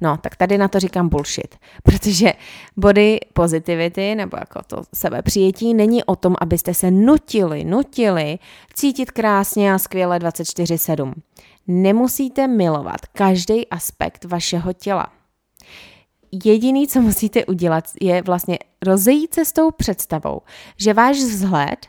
No, 0.00 0.16
tak 0.16 0.36
tady 0.36 0.58
na 0.58 0.68
to 0.68 0.80
říkám 0.80 1.08
bullshit, 1.08 1.56
protože 1.82 2.32
body 2.76 3.20
positivity 3.32 4.14
nebo 4.14 4.36
jako 4.40 4.60
to 4.66 4.82
sebepřijetí 4.94 5.74
není 5.74 6.04
o 6.04 6.16
tom, 6.16 6.36
abyste 6.40 6.74
se 6.74 6.90
nutili, 6.90 7.64
nutili 7.64 8.38
cítit 8.74 9.10
krásně 9.10 9.72
a 9.74 9.78
skvěle 9.78 10.18
24-7 10.18 11.12
nemusíte 11.70 12.46
milovat 12.46 13.06
každý 13.12 13.68
aspekt 13.68 14.24
vašeho 14.24 14.72
těla. 14.72 15.12
Jediný, 16.44 16.88
co 16.88 17.00
musíte 17.00 17.46
udělat, 17.46 17.84
je 18.00 18.22
vlastně 18.22 18.58
rozejít 18.82 19.34
se 19.34 19.44
s 19.44 19.52
tou 19.52 19.70
představou, 19.70 20.40
že 20.76 20.94
váš 20.94 21.16
vzhled 21.16 21.86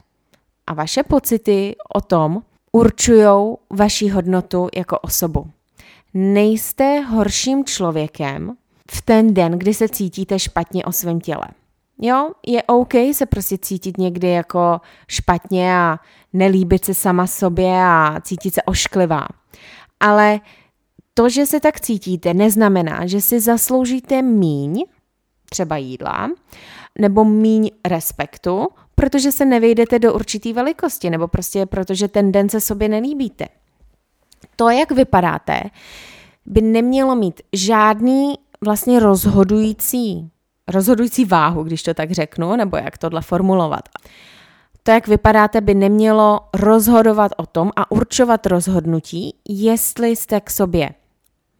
a 0.67 0.73
vaše 0.73 1.03
pocity 1.03 1.75
o 1.93 2.01
tom 2.01 2.41
určují 2.71 3.55
vaši 3.69 4.07
hodnotu 4.07 4.69
jako 4.75 4.99
osobu. 4.99 5.49
Nejste 6.13 6.99
horším 6.99 7.65
člověkem 7.65 8.53
v 8.91 9.01
ten 9.01 9.33
den, 9.33 9.51
kdy 9.51 9.73
se 9.73 9.89
cítíte 9.89 10.39
špatně 10.39 10.85
o 10.85 10.91
svém 10.91 11.21
těle. 11.21 11.47
Jo, 12.01 12.31
je 12.47 12.63
OK 12.63 12.93
se 13.13 13.25
prostě 13.25 13.57
cítit 13.57 13.97
někdy 13.97 14.29
jako 14.29 14.81
špatně 15.07 15.75
a 15.75 15.99
nelíbit 16.33 16.85
se 16.85 16.93
sama 16.93 17.27
sobě 17.27 17.81
a 17.83 18.21
cítit 18.21 18.53
se 18.53 18.63
ošklivá. 18.63 19.27
Ale 19.99 20.39
to, 21.13 21.29
že 21.29 21.45
se 21.45 21.59
tak 21.59 21.79
cítíte, 21.81 22.33
neznamená, 22.33 23.05
že 23.05 23.21
si 23.21 23.39
zasloužíte 23.39 24.21
míň, 24.21 24.83
třeba 25.49 25.77
jídla, 25.77 26.29
nebo 26.99 27.25
míň 27.25 27.69
respektu, 27.87 28.67
protože 28.95 29.31
se 29.31 29.45
nevejdete 29.45 29.99
do 29.99 30.13
určitý 30.13 30.53
velikosti, 30.53 31.09
nebo 31.09 31.27
prostě 31.27 31.65
protože 31.65 32.07
ten 32.07 32.31
den 32.31 32.49
se 32.49 32.61
sobě 32.61 32.89
nelíbíte. 32.89 33.45
To, 34.55 34.69
jak 34.69 34.91
vypadáte, 34.91 35.61
by 36.45 36.61
nemělo 36.61 37.15
mít 37.15 37.41
žádný 37.53 38.33
vlastně 38.65 38.99
rozhodující, 38.99 40.29
rozhodující 40.67 41.25
váhu, 41.25 41.63
když 41.63 41.83
to 41.83 41.93
tak 41.93 42.11
řeknu, 42.11 42.55
nebo 42.55 42.77
jak 42.77 42.97
tohle 42.97 43.21
formulovat 43.21 43.89
to, 44.83 44.91
jak 44.91 45.07
vypadáte, 45.07 45.61
by 45.61 45.73
nemělo 45.73 46.39
rozhodovat 46.53 47.31
o 47.37 47.45
tom 47.45 47.71
a 47.75 47.91
určovat 47.91 48.45
rozhodnutí, 48.45 49.35
jestli 49.49 50.09
jste 50.15 50.41
k 50.41 50.49
sobě 50.49 50.89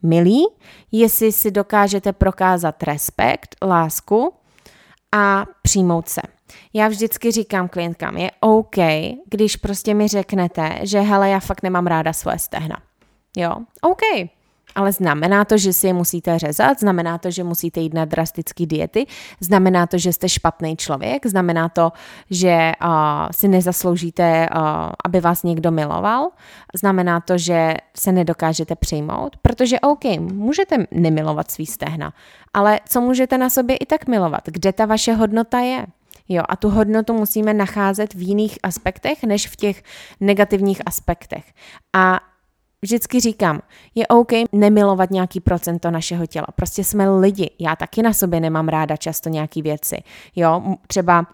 milí, 0.04 0.48
jestli 0.92 1.32
si 1.32 1.52
dokážete 1.52 2.14
prokázat 2.14 2.84
respekt, 2.84 3.56
lásku 3.64 4.34
a 5.12 5.46
přijmout 5.62 6.10
se. 6.10 6.22
Já 6.74 6.88
vždycky 6.88 7.32
říkám 7.32 7.68
klientkám, 7.68 8.18
je 8.18 8.32
OK, 8.40 8.76
když 9.30 9.56
prostě 9.56 9.94
mi 9.94 10.08
řeknete, 10.08 10.80
že 10.82 11.00
hele, 11.00 11.30
já 11.30 11.40
fakt 11.40 11.64
nemám 11.64 11.88
ráda 11.88 12.14
svoje 12.14 12.40
stehna. 12.40 12.78
Jo, 13.38 13.56
OK, 13.82 14.30
ale 14.75 14.91
znamená 14.91 15.45
to, 15.45 15.57
že 15.57 15.73
si 15.73 15.88
je 15.88 15.93
musíte 15.93 16.39
řezat, 16.39 16.79
znamená 16.79 17.17
to, 17.17 17.31
že 17.31 17.43
musíte 17.43 17.79
jít 17.79 17.93
na 17.93 18.05
drastické 18.05 18.65
diety, 18.65 19.05
znamená 19.39 19.88
to, 19.88 19.97
že 19.97 20.13
jste 20.13 20.29
špatný 20.29 20.77
člověk, 20.77 21.25
znamená 21.25 21.69
to, 21.69 21.91
že 22.29 22.71
uh, 22.84 22.89
si 23.31 23.47
nezasloužíte, 23.47 24.49
uh, 24.55 24.62
aby 25.05 25.19
vás 25.19 25.43
někdo 25.43 25.71
miloval, 25.71 26.29
znamená 26.75 27.19
to, 27.19 27.38
že 27.38 27.73
se 27.97 28.12
nedokážete 28.12 28.75
přijmout, 28.75 29.36
protože 29.41 29.79
OK, 29.79 30.03
můžete 30.19 30.86
nemilovat 30.91 31.51
svý 31.51 31.65
stehna, 31.65 32.13
ale 32.53 32.79
co 32.89 33.01
můžete 33.01 33.38
na 33.38 33.49
sobě 33.49 33.77
i 33.77 33.86
tak 33.86 34.07
milovat? 34.07 34.41
Kde 34.45 34.73
ta 34.73 34.86
vaše 34.86 35.13
hodnota 35.13 35.60
je? 35.60 35.86
Jo, 36.29 36.43
a 36.49 36.55
tu 36.55 36.69
hodnotu 36.69 37.13
musíme 37.13 37.53
nacházet 37.53 38.13
v 38.13 38.21
jiných 38.21 38.60
aspektech, 38.63 39.23
než 39.23 39.47
v 39.47 39.55
těch 39.55 39.84
negativních 40.19 40.81
aspektech. 40.86 41.53
A 41.93 42.19
vždycky 42.82 43.20
říkám, 43.20 43.62
je 43.96 44.08
OK 44.08 44.32
nemilovat 44.52 45.12
nějaký 45.12 45.39
procento 45.39 45.91
našeho 45.91 46.26
těla. 46.26 46.48
Prostě 46.56 46.84
jsme 46.84 47.10
lidi. 47.10 47.50
Já 47.60 47.76
taky 47.76 48.02
na 48.02 48.13
sobě 48.13 48.39
nemám 48.39 48.67
ráda 48.67 48.98
často 48.98 49.30
nějaký 49.30 49.62
věci. 49.62 50.04
Jo, 50.36 50.76
třeba 50.88 51.26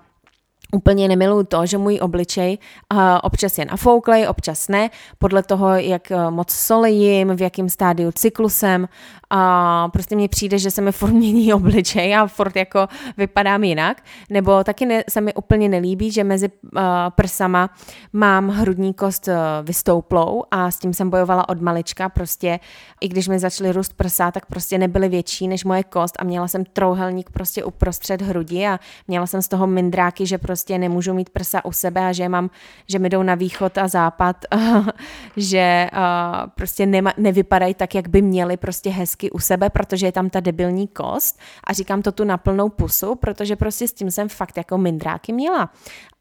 Úplně 0.72 1.08
nemiluju 1.08 1.44
to, 1.44 1.66
že 1.66 1.78
můj 1.78 2.00
obličej 2.02 2.58
uh, 2.94 3.00
občas 3.24 3.58
je 3.58 3.66
nafouklej, 3.66 4.28
občas 4.28 4.68
ne, 4.68 4.90
podle 5.18 5.44
toho, 5.44 5.76
jak 5.76 6.12
uh, 6.12 6.32
moc 6.32 6.52
soli 6.52 6.92
jim, 6.92 7.36
v 7.36 7.42
jakém 7.42 7.70
stádiu 7.70 8.12
cyklusem 8.12 8.88
a 9.30 9.90
prostě 9.94 10.16
mně 10.16 10.30
přijde, 10.30 10.60
že 10.60 10.72
se 10.72 10.82
mi 10.82 10.92
furt 10.92 11.12
mění 11.12 11.54
obličej 11.54 12.16
a 12.16 12.28
furt 12.28 12.56
jako 12.56 12.88
vypadám 13.18 13.63
jinak, 13.63 14.04
nebo 14.30 14.63
taky 14.63 14.86
ne, 14.86 15.04
se 15.10 15.22
mi 15.22 15.34
úplně 15.34 15.70
nelíbí, 15.70 16.12
že 16.12 16.24
mezi 16.24 16.50
uh, 16.50 16.82
prsama 17.10 17.70
mám 18.13 18.50
hrudní 18.50 18.94
kost 18.94 19.28
uh, 19.28 19.34
vystouplou 19.63 20.44
a 20.52 20.72
s 20.72 20.80
tím 20.80 20.94
jsem 20.94 21.10
bojovala 21.10 21.50
od 21.50 21.62
malička, 21.62 22.10
prostě 22.10 22.60
i 23.02 23.08
když 23.08 23.28
mi 23.28 23.40
začaly 23.40 23.72
růst 23.72 23.94
prsa, 23.94 24.32
tak 24.32 24.46
prostě 24.46 24.78
nebyly 24.78 25.10
větší 25.10 25.48
než 25.48 25.63
moje 25.63 25.84
kost 25.84 26.16
a 26.20 26.24
měla 26.24 26.48
jsem 26.48 26.66
trouhelník 26.66 27.30
prostě 27.30 27.63
uprostřed 27.63 28.22
hrudi 28.22 28.68
a 28.68 28.80
měla 29.08 29.28
jsem 29.28 29.42
z 29.42 29.48
toho 29.48 29.68
mindráky, 29.68 30.26
že 30.26 30.38
prostě 30.38 30.78
nemůžu 30.78 31.13
mít 31.13 31.30
prsa 31.30 31.66
u 31.66 31.72
sebe 31.72 32.08
a 32.08 32.12
že 32.12 32.30
mám, 32.30 32.50
že 32.90 33.00
mi 33.00 33.10
jdou 33.10 33.24
na 33.24 33.36
východ 33.36 33.78
a 33.78 33.88
západ, 33.88 34.46
že 35.38 35.90
uh, 35.94 36.50
prostě 36.56 36.86
nema, 36.86 37.13
nevypadají 37.18 37.74
tak, 37.74 37.96
jak 37.96 38.08
by 38.08 38.22
měly 38.22 38.58
prostě 38.58 38.90
hezky 38.90 39.17
u 39.32 39.40
sebe, 39.40 39.70
protože 39.70 40.06
je 40.06 40.12
tam 40.12 40.30
ta 40.30 40.40
debilní 40.40 40.88
kost 40.88 41.40
a 41.64 41.74
říkám 41.74 42.02
to 42.02 42.12
tu 42.12 42.24
na 42.24 42.38
plnou 42.38 42.70
pusu, 42.70 43.16
protože 43.16 43.56
prostě 43.56 43.88
s 43.88 43.94
tím 43.94 44.12
jsem 44.12 44.30
fakt 44.30 44.58
jako 44.58 44.78
mindráky 44.78 45.34
měla. 45.34 45.70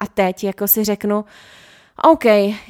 A 0.01 0.07
teď 0.07 0.45
jako 0.45 0.69
si 0.69 0.85
řeknu, 0.85 1.25
OK, 2.03 2.25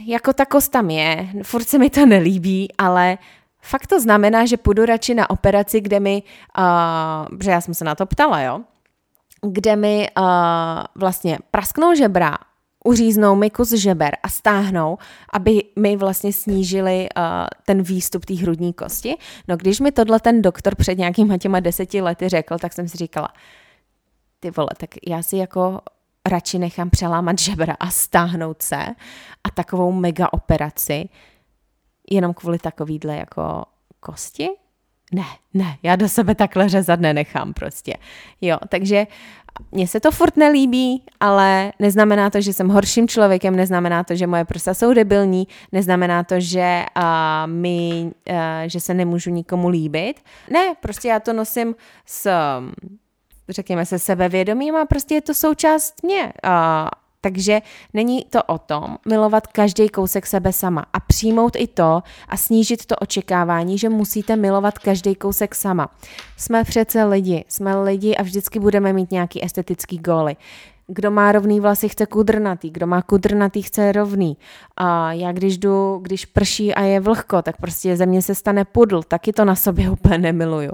jako 0.06 0.32
ta 0.32 0.44
kost 0.44 0.68
tam 0.68 0.90
je, 0.90 1.28
furt 1.42 1.64
se 1.64 1.78
mi 1.78 1.90
to 1.90 2.06
nelíbí, 2.06 2.68
ale 2.78 3.18
fakt 3.62 3.86
to 3.86 4.00
znamená, 4.00 4.46
že 4.46 4.56
půjdu 4.56 4.84
radši 4.84 5.14
na 5.14 5.30
operaci, 5.30 5.80
kde 5.80 6.00
mi, 6.00 6.22
uh, 6.58 7.36
protože 7.36 7.50
já 7.50 7.60
jsem 7.60 7.74
se 7.74 7.84
na 7.84 7.94
to 7.94 8.06
ptala, 8.06 8.40
jo, 8.40 8.60
kde 9.42 9.76
mi 9.76 10.08
uh, 10.18 10.24
vlastně 10.94 11.38
prasknou 11.50 11.94
žebra, 11.94 12.38
uříznou 12.86 13.34
mi 13.34 13.50
kus 13.50 13.72
žeber 13.72 14.16
a 14.22 14.28
stáhnou, 14.28 14.98
aby 15.32 15.62
mi 15.76 15.96
vlastně 15.96 16.32
snížili 16.32 17.08
uh, 17.16 17.22
ten 17.64 17.82
výstup 17.82 18.24
té 18.24 18.34
hrudní 18.34 18.72
kosti. 18.72 19.16
No 19.48 19.56
když 19.56 19.80
mi 19.80 19.92
tohle 19.92 20.20
ten 20.20 20.42
doktor 20.42 20.74
před 20.74 20.98
nějakýma 20.98 21.38
těma 21.38 21.60
deseti 21.60 22.00
lety 22.00 22.28
řekl, 22.28 22.58
tak 22.58 22.72
jsem 22.72 22.88
si 22.88 22.98
říkala, 22.98 23.28
ty 24.40 24.50
vole, 24.50 24.68
tak 24.76 24.90
já 25.08 25.22
si 25.22 25.36
jako 25.36 25.80
radši 26.28 26.58
nechám 26.58 26.90
přelámat 26.90 27.38
žebra 27.38 27.76
a 27.80 27.90
stáhnout 27.90 28.62
se 28.62 28.86
a 29.44 29.50
takovou 29.54 29.92
mega 29.92 30.32
operaci 30.32 31.08
jenom 32.10 32.34
kvůli 32.34 32.58
takovýhle 32.58 33.16
jako 33.16 33.64
kosti? 34.00 34.48
Ne, 35.12 35.26
ne, 35.54 35.78
já 35.82 35.96
do 35.96 36.08
sebe 36.08 36.34
takhle 36.34 36.68
řezat 36.68 37.00
nenechám 37.00 37.52
prostě. 37.52 37.94
Jo, 38.40 38.58
takže 38.68 39.06
mně 39.72 39.88
se 39.88 40.00
to 40.00 40.10
furt 40.10 40.36
nelíbí, 40.36 41.02
ale 41.20 41.72
neznamená 41.78 42.30
to, 42.30 42.40
že 42.40 42.52
jsem 42.52 42.68
horším 42.68 43.08
člověkem, 43.08 43.56
neznamená 43.56 44.04
to, 44.04 44.14
že 44.14 44.26
moje 44.26 44.44
prsa 44.44 44.74
jsou 44.74 44.94
debilní, 44.94 45.48
neznamená 45.72 46.24
to, 46.24 46.40
že, 46.40 46.84
uh, 46.96 47.02
my, 47.46 48.10
uh, 48.30 48.36
že 48.66 48.80
se 48.80 48.94
nemůžu 48.94 49.30
nikomu 49.30 49.68
líbit. 49.68 50.20
Ne, 50.50 50.74
prostě 50.80 51.08
já 51.08 51.20
to 51.20 51.32
nosím 51.32 51.74
s, 52.06 52.30
řekněme 53.48 53.86
se, 53.86 53.98
sebevědomím 53.98 54.76
a 54.76 54.84
prostě 54.84 55.14
je 55.14 55.22
to 55.22 55.34
součást 55.34 56.02
mě. 56.02 56.32
Uh, 56.46 56.88
takže 57.26 57.62
není 57.94 58.24
to 58.30 58.42
o 58.42 58.58
tom 58.58 58.96
milovat 59.08 59.46
každý 59.46 59.88
kousek 59.88 60.26
sebe 60.26 60.52
sama 60.52 60.86
a 60.92 61.00
přijmout 61.00 61.56
i 61.56 61.66
to 61.66 62.02
a 62.28 62.36
snížit 62.36 62.86
to 62.86 62.96
očekávání, 62.96 63.78
že 63.78 63.88
musíte 63.88 64.36
milovat 64.36 64.78
každý 64.78 65.14
kousek 65.14 65.54
sama. 65.54 65.90
Jsme 66.36 66.64
přece 66.64 67.04
lidi, 67.04 67.44
jsme 67.48 67.82
lidi 67.82 68.16
a 68.16 68.22
vždycky 68.22 68.58
budeme 68.58 68.92
mít 68.92 69.10
nějaký 69.10 69.44
estetický 69.44 69.98
góly. 69.98 70.36
Kdo 70.86 71.10
má 71.10 71.32
rovný 71.32 71.60
vlasy, 71.60 71.88
chce 71.88 72.06
kudrnatý, 72.06 72.70
kdo 72.70 72.86
má 72.86 73.02
kudrnatý, 73.02 73.62
chce 73.62 73.92
rovný. 73.92 74.36
A 74.76 75.12
já 75.12 75.32
když 75.32 75.58
jdu, 75.58 75.98
když 76.02 76.26
prší 76.26 76.74
a 76.74 76.82
je 76.82 77.00
vlhko, 77.00 77.42
tak 77.42 77.56
prostě 77.56 77.96
ze 77.96 78.06
mě 78.06 78.22
se 78.22 78.34
stane 78.34 78.64
pudl, 78.64 79.02
taky 79.02 79.32
to 79.32 79.44
na 79.44 79.54
sobě 79.54 79.90
úplně 79.98 80.18
nemiluju. 80.18 80.72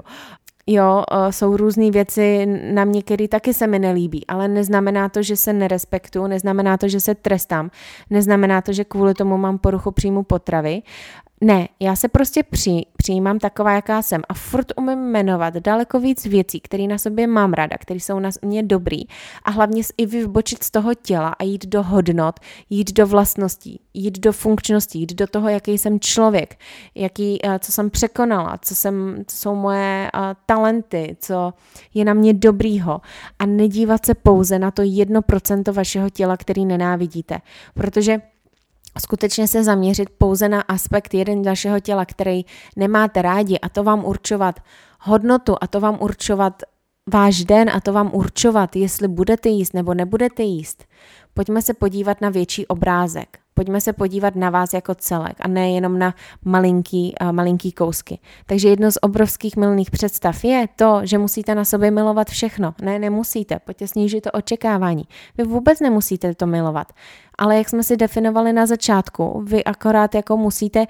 Jo, 0.67 1.03
jsou 1.29 1.57
různé 1.57 1.91
věci 1.91 2.45
na 2.73 2.85
mě, 2.85 3.03
které 3.03 3.27
taky 3.27 3.53
se 3.53 3.67
mi 3.67 3.79
nelíbí, 3.79 4.27
ale 4.27 4.47
neznamená 4.47 5.09
to, 5.09 5.21
že 5.21 5.35
se 5.35 5.53
nerespektuju, 5.53 6.27
neznamená 6.27 6.77
to, 6.77 6.87
že 6.87 6.99
se 6.99 7.15
trestám, 7.15 7.71
neznamená 8.09 8.61
to, 8.61 8.73
že 8.73 8.83
kvůli 8.83 9.13
tomu 9.13 9.37
mám 9.37 9.57
poruchu 9.57 9.91
příjmu 9.91 10.23
potravy. 10.23 10.81
Ne, 11.43 11.67
já 11.79 11.95
se 11.95 12.07
prostě 12.07 12.43
při, 12.43 12.85
přijímám 12.97 13.39
taková, 13.39 13.71
jaká 13.71 14.01
jsem. 14.01 14.21
A 14.29 14.33
furt 14.33 14.65
umím 14.77 14.99
jmenovat 14.99 15.53
daleko 15.53 15.99
víc 15.99 16.25
věcí, 16.25 16.59
které 16.59 16.87
na 16.87 16.97
sobě 16.97 17.27
mám 17.27 17.53
ráda, 17.53 17.77
které 17.77 17.99
jsou 17.99 18.19
na 18.19 18.29
mě 18.41 18.63
dobrý. 18.63 19.01
A 19.43 19.51
hlavně 19.51 19.83
i 19.97 20.05
vybočit 20.05 20.63
z 20.63 20.71
toho 20.71 20.93
těla 20.93 21.29
a 21.29 21.43
jít 21.43 21.65
do 21.65 21.83
hodnot, 21.83 22.39
jít 22.69 22.93
do 22.93 23.07
vlastností, 23.07 23.79
jít 23.93 24.19
do 24.19 24.31
funkčností, 24.31 24.99
jít 24.99 25.13
do 25.13 25.27
toho, 25.27 25.49
jaký 25.49 25.77
jsem 25.77 25.99
člověk, 25.99 26.55
jaký, 26.95 27.39
eh, 27.45 27.59
co 27.59 27.71
jsem 27.71 27.89
překonala, 27.89 28.57
co, 28.61 28.75
jsem, 28.75 29.23
co 29.27 29.37
jsou 29.37 29.55
moje 29.55 30.11
uh, 30.13 30.21
talenty, 30.45 31.17
co 31.19 31.53
je 31.93 32.05
na 32.05 32.13
mě 32.13 32.33
dobrýho. 32.33 33.01
A 33.39 33.45
nedívat 33.45 34.05
se 34.05 34.13
pouze 34.13 34.59
na 34.59 34.71
to 34.71 34.81
jedno 34.85 35.21
procento 35.21 35.73
vašeho 35.73 36.09
těla, 36.09 36.37
který 36.37 36.65
nenávidíte, 36.65 37.37
protože 37.73 38.21
skutečně 38.99 39.47
se 39.47 39.63
zaměřit 39.63 40.09
pouze 40.09 40.49
na 40.49 40.61
aspekt 40.61 41.13
jeden 41.13 41.43
vašeho 41.43 41.79
těla, 41.79 42.05
který 42.05 42.45
nemáte 42.75 43.21
rádi 43.21 43.59
a 43.59 43.69
to 43.69 43.83
vám 43.83 44.05
určovat 44.05 44.59
hodnotu 44.99 45.55
a 45.61 45.67
to 45.67 45.79
vám 45.79 45.97
určovat 46.01 46.63
váš 47.13 47.43
den 47.43 47.69
a 47.69 47.79
to 47.79 47.93
vám 47.93 48.09
určovat, 48.13 48.75
jestli 48.75 49.07
budete 49.07 49.49
jíst 49.49 49.73
nebo 49.73 49.93
nebudete 49.93 50.43
jíst. 50.43 50.85
Pojďme 51.33 51.61
se 51.61 51.73
podívat 51.73 52.21
na 52.21 52.29
větší 52.29 52.67
obrázek. 52.67 53.42
Pojďme 53.53 53.81
se 53.81 53.93
podívat 53.93 54.35
na 54.35 54.49
vás 54.49 54.73
jako 54.73 54.95
celek 54.95 55.35
a 55.39 55.47
ne 55.47 55.71
jenom 55.71 55.99
na 55.99 56.15
malinký, 56.45 57.15
uh, 57.21 57.31
malinký 57.31 57.71
kousky. 57.71 58.19
Takže 58.45 58.69
jedno 58.69 58.91
z 58.91 58.97
obrovských 59.01 59.57
milných 59.57 59.91
představ 59.91 60.43
je 60.43 60.67
to, 60.75 61.01
že 61.03 61.17
musíte 61.17 61.55
na 61.55 61.65
sobě 61.65 61.91
milovat 61.91 62.29
všechno. 62.29 62.73
Ne, 62.81 62.99
nemusíte. 62.99 63.59
Pojďte 63.59 63.87
snížit 63.87 64.21
to 64.21 64.31
očekávání. 64.31 65.03
Vy 65.37 65.43
vůbec 65.43 65.79
nemusíte 65.79 66.35
to 66.35 66.47
milovat. 66.47 66.93
Ale 67.37 67.57
jak 67.57 67.69
jsme 67.69 67.83
si 67.83 67.97
definovali 67.97 68.53
na 68.53 68.65
začátku, 68.65 69.41
vy 69.45 69.63
akorát 69.63 70.15
jako 70.15 70.37
musíte 70.37 70.85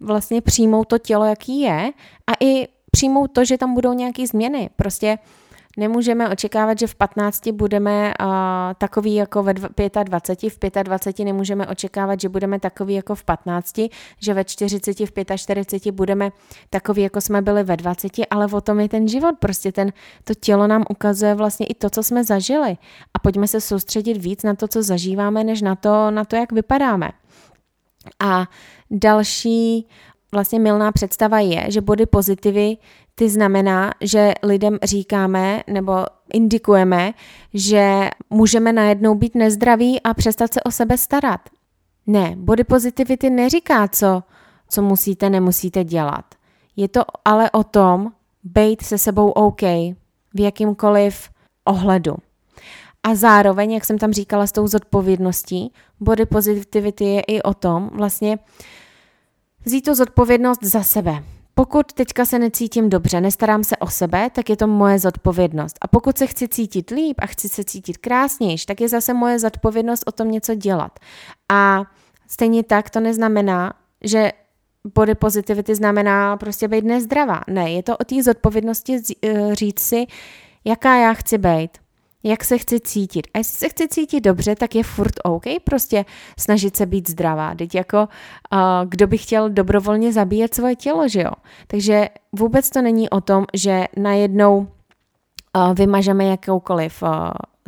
vlastně 0.00 0.40
přijmout 0.40 0.84
to 0.88 0.98
tělo, 0.98 1.24
jaký 1.24 1.60
je 1.60 1.92
a 2.26 2.32
i 2.40 2.68
přijmout 2.90 3.32
to, 3.32 3.44
že 3.44 3.58
tam 3.58 3.74
budou 3.74 3.92
nějaké 3.92 4.26
změny. 4.26 4.70
Prostě 4.76 5.18
Nemůžeme 5.76 6.28
očekávat, 6.28 6.78
že 6.78 6.86
v 6.86 6.94
15 6.94 7.48
budeme 7.48 8.14
uh, 8.20 8.26
takový 8.78 9.14
jako 9.14 9.42
ve 9.42 9.54
25, 10.04 10.50
v 10.50 10.82
25 10.82 11.24
nemůžeme 11.24 11.66
očekávat, 11.66 12.20
že 12.20 12.28
budeme 12.28 12.60
takový 12.60 12.94
jako 12.94 13.14
v 13.14 13.24
15, 13.24 13.80
že 14.20 14.34
ve 14.34 14.44
40, 14.44 15.00
v 15.00 15.36
45 15.36 15.94
budeme 15.94 16.30
takový, 16.70 17.02
jako 17.02 17.20
jsme 17.20 17.42
byli 17.42 17.62
ve 17.62 17.76
20, 17.76 18.12
ale 18.30 18.46
o 18.46 18.60
tom 18.60 18.80
je 18.80 18.88
ten 18.88 19.08
život, 19.08 19.34
prostě 19.38 19.72
ten, 19.72 19.92
to 20.24 20.34
tělo 20.34 20.66
nám 20.66 20.84
ukazuje 20.90 21.34
vlastně 21.34 21.66
i 21.66 21.74
to, 21.74 21.90
co 21.90 22.02
jsme 22.02 22.24
zažili. 22.24 22.76
A 23.14 23.18
pojďme 23.18 23.48
se 23.48 23.60
soustředit 23.60 24.16
víc 24.16 24.42
na 24.42 24.54
to, 24.54 24.68
co 24.68 24.82
zažíváme, 24.82 25.44
než 25.44 25.62
na 25.62 25.76
to, 25.76 26.10
na 26.10 26.24
to 26.24 26.36
jak 26.36 26.52
vypadáme. 26.52 27.10
A 28.20 28.46
další 28.90 29.88
vlastně 30.32 30.58
milná 30.58 30.92
představa 30.92 31.40
je, 31.40 31.66
že 31.68 31.80
body 31.80 32.06
pozitivy 32.06 32.76
ty 33.18 33.28
znamená, 33.28 33.92
že 34.00 34.32
lidem 34.42 34.78
říkáme 34.82 35.62
nebo 35.66 36.04
indikujeme, 36.32 37.14
že 37.54 38.10
můžeme 38.30 38.72
najednou 38.72 39.14
být 39.14 39.34
nezdraví 39.34 40.02
a 40.02 40.14
přestat 40.14 40.54
se 40.54 40.62
o 40.62 40.70
sebe 40.70 40.98
starat. 40.98 41.40
Ne, 42.06 42.34
body 42.36 42.64
positivity 42.64 43.30
neříká, 43.30 43.88
co, 43.88 44.22
co 44.68 44.82
musíte, 44.82 45.30
nemusíte 45.30 45.84
dělat. 45.84 46.24
Je 46.76 46.88
to 46.88 47.02
ale 47.24 47.50
o 47.50 47.64
tom, 47.64 48.12
být 48.44 48.82
se 48.82 48.98
sebou 48.98 49.30
OK 49.30 49.62
v 49.62 50.40
jakýmkoliv 50.40 51.30
ohledu. 51.64 52.14
A 53.02 53.14
zároveň, 53.14 53.72
jak 53.72 53.84
jsem 53.84 53.98
tam 53.98 54.12
říkala 54.12 54.46
s 54.46 54.52
tou 54.52 54.66
zodpovědností, 54.66 55.72
body 56.00 56.26
positivity 56.26 57.04
je 57.04 57.20
i 57.20 57.42
o 57.42 57.54
tom 57.54 57.90
vlastně 57.92 58.38
vzít 59.64 59.84
tu 59.84 59.94
zodpovědnost 59.94 60.64
za 60.64 60.82
sebe. 60.82 61.22
Pokud 61.58 61.92
teďka 61.92 62.24
se 62.24 62.38
necítím 62.38 62.88
dobře, 62.88 63.20
nestarám 63.20 63.64
se 63.64 63.76
o 63.76 63.86
sebe, 63.86 64.30
tak 64.30 64.50
je 64.50 64.56
to 64.56 64.66
moje 64.66 64.98
zodpovědnost. 64.98 65.78
A 65.80 65.88
pokud 65.88 66.18
se 66.18 66.26
chci 66.26 66.48
cítit 66.48 66.90
líp 66.90 67.16
a 67.18 67.26
chci 67.26 67.48
se 67.48 67.64
cítit 67.64 67.96
krásnější, 67.98 68.66
tak 68.66 68.80
je 68.80 68.88
zase 68.88 69.14
moje 69.14 69.38
zodpovědnost 69.38 70.04
o 70.06 70.12
tom 70.12 70.30
něco 70.30 70.54
dělat. 70.54 70.98
A 71.48 71.84
stejně 72.28 72.62
tak 72.62 72.90
to 72.90 73.00
neznamená, 73.00 73.72
že 74.04 74.32
body 74.94 75.14
positivity 75.14 75.74
znamená 75.74 76.36
prostě 76.36 76.68
být 76.68 76.84
nezdravá. 76.84 77.40
Ne, 77.50 77.70
je 77.70 77.82
to 77.82 77.96
o 77.96 78.04
té 78.04 78.22
zodpovědnosti 78.22 79.00
eh, 79.22 79.54
říct 79.54 79.80
si, 79.80 80.06
jaká 80.64 80.96
já 80.96 81.14
chci 81.14 81.38
být 81.38 81.70
jak 82.26 82.44
se 82.44 82.58
chci 82.58 82.80
cítit. 82.80 83.26
A 83.34 83.38
jestli 83.38 83.56
se 83.56 83.68
chci 83.68 83.88
cítit 83.88 84.20
dobře, 84.20 84.56
tak 84.56 84.74
je 84.74 84.82
furt 84.82 85.14
OK 85.24 85.44
prostě 85.64 86.04
snažit 86.38 86.76
se 86.76 86.86
být 86.86 87.10
zdravá. 87.10 87.54
Teď 87.54 87.74
jako 87.74 87.98
uh, 87.98 88.58
kdo 88.88 89.06
by 89.06 89.18
chtěl 89.18 89.50
dobrovolně 89.50 90.12
zabíjet 90.12 90.54
svoje 90.54 90.76
tělo, 90.76 91.08
že 91.08 91.22
jo? 91.22 91.30
Takže 91.66 92.08
vůbec 92.32 92.70
to 92.70 92.82
není 92.82 93.10
o 93.10 93.20
tom, 93.20 93.44
že 93.54 93.84
najednou 93.96 94.58
uh, 94.58 95.74
vymažeme 95.74 96.24
jakoukoliv 96.24 97.02
uh, 97.02 97.08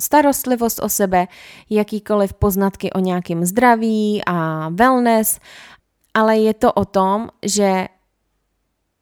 starostlivost 0.00 0.82
o 0.82 0.88
sebe, 0.88 1.26
jakýkoliv 1.70 2.32
poznatky 2.32 2.92
o 2.92 2.98
nějakém 2.98 3.44
zdraví 3.44 4.22
a 4.26 4.68
wellness, 4.68 5.40
ale 6.14 6.38
je 6.38 6.54
to 6.54 6.72
o 6.72 6.84
tom, 6.84 7.28
že 7.42 7.88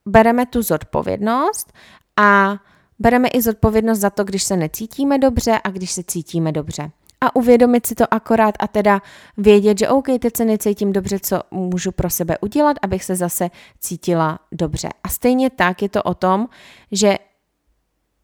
bereme 0.07 0.47
tu 0.47 0.63
zodpovědnost 0.63 1.73
a 2.17 2.57
bereme 2.99 3.29
i 3.29 3.43
zodpovědnost 3.43 3.99
za 3.99 4.11
to, 4.11 4.25
když 4.25 4.43
se 4.43 4.57
necítíme 4.57 5.19
dobře 5.19 5.59
a 5.65 5.71
když 5.71 5.93
se 5.93 6.03
cítíme 6.07 6.53
dobře. 6.53 6.91
A 7.21 7.37
uvědomit 7.37 7.87
si 7.87 7.95
to 7.95 8.15
akorát 8.15 8.55
a 8.59 8.67
teda 8.67 9.03
vědět, 9.37 9.79
že 9.79 9.89
OK, 9.89 10.07
teď 10.21 10.37
se 10.37 10.45
necítím 10.45 10.93
dobře, 10.93 11.19
co 11.21 11.41
můžu 11.51 11.93
pro 11.93 12.11
sebe 12.11 12.39
udělat, 12.41 12.77
abych 12.83 13.05
se 13.05 13.17
zase 13.17 13.51
cítila 13.81 14.39
dobře. 14.53 14.89
A 15.05 15.09
stejně 15.09 15.51
tak 15.51 15.83
je 15.83 15.89
to 15.89 16.03
o 16.03 16.15
tom, 16.15 16.49
že 16.93 17.19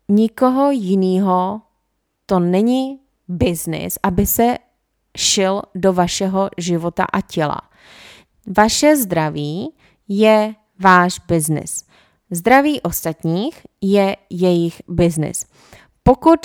nikoho 0.09 0.71
jiného 0.71 1.61
to 2.27 2.41
není 2.41 3.01
biznis, 3.29 3.99
aby 4.03 4.27
se 4.27 4.59
šil 5.17 5.63
do 5.75 5.93
vašeho 5.93 6.49
života 6.59 7.05
a 7.13 7.21
těla. 7.21 7.61
Vaše 8.57 8.97
zdraví 8.97 9.75
je 10.09 10.55
váš 10.81 11.19
biznis. 11.19 11.85
Zdraví 12.35 12.81
ostatních 12.81 13.67
je 13.81 14.17
jejich 14.31 14.83
biznis. 14.89 15.47
Pokud 16.03 16.39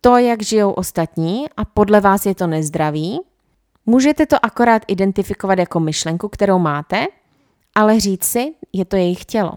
to, 0.00 0.16
jak 0.16 0.42
žijou 0.42 0.70
ostatní 0.70 1.46
a 1.56 1.64
podle 1.64 2.00
vás 2.00 2.26
je 2.26 2.34
to 2.34 2.46
nezdravý, 2.46 3.20
můžete 3.86 4.26
to 4.26 4.44
akorát 4.44 4.82
identifikovat 4.88 5.58
jako 5.58 5.80
myšlenku, 5.80 6.28
kterou 6.28 6.58
máte, 6.58 7.06
ale 7.74 8.00
říct 8.00 8.24
si, 8.24 8.54
je 8.72 8.84
to 8.84 8.96
jejich 8.96 9.24
tělo. 9.24 9.52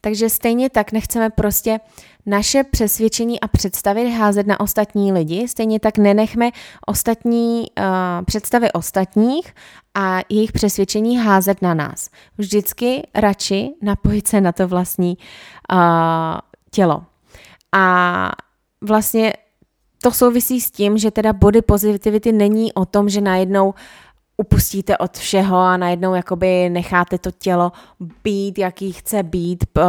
Takže 0.00 0.30
stejně 0.30 0.70
tak 0.70 0.92
nechceme 0.92 1.30
prostě 1.30 1.80
naše 2.26 2.64
přesvědčení 2.64 3.40
a 3.40 3.48
představy 3.48 4.10
házet 4.10 4.46
na 4.46 4.60
ostatní 4.60 5.12
lidi, 5.12 5.48
stejně 5.48 5.80
tak 5.80 5.98
nenechme 5.98 6.50
ostatní 6.86 7.66
uh, 7.78 7.84
představy 8.24 8.72
ostatních 8.72 9.54
a 9.94 10.20
jejich 10.28 10.52
přesvědčení 10.52 11.18
házet 11.18 11.62
na 11.62 11.74
nás. 11.74 12.10
Vždycky 12.38 13.02
radši 13.14 13.70
napojit 13.82 14.28
se 14.28 14.40
na 14.40 14.52
to 14.52 14.68
vlastní 14.68 15.18
uh, 15.72 15.78
tělo. 16.70 17.04
A 17.72 18.30
vlastně 18.80 19.32
to 20.02 20.10
souvisí 20.10 20.60
s 20.60 20.70
tím, 20.70 20.98
že 20.98 21.10
teda 21.10 21.32
body 21.32 21.62
positivity 21.62 22.32
není 22.32 22.72
o 22.72 22.84
tom, 22.84 23.08
že 23.08 23.20
najednou 23.20 23.74
upustíte 24.36 24.98
od 24.98 25.16
všeho 25.16 25.56
a 25.56 25.76
najednou 25.76 26.14
jakoby 26.14 26.68
necháte 26.68 27.18
to 27.18 27.30
tělo 27.30 27.72
být, 28.24 28.58
jaký 28.58 28.92
chce 28.92 29.22
být, 29.22 29.64
uh, 29.78 29.84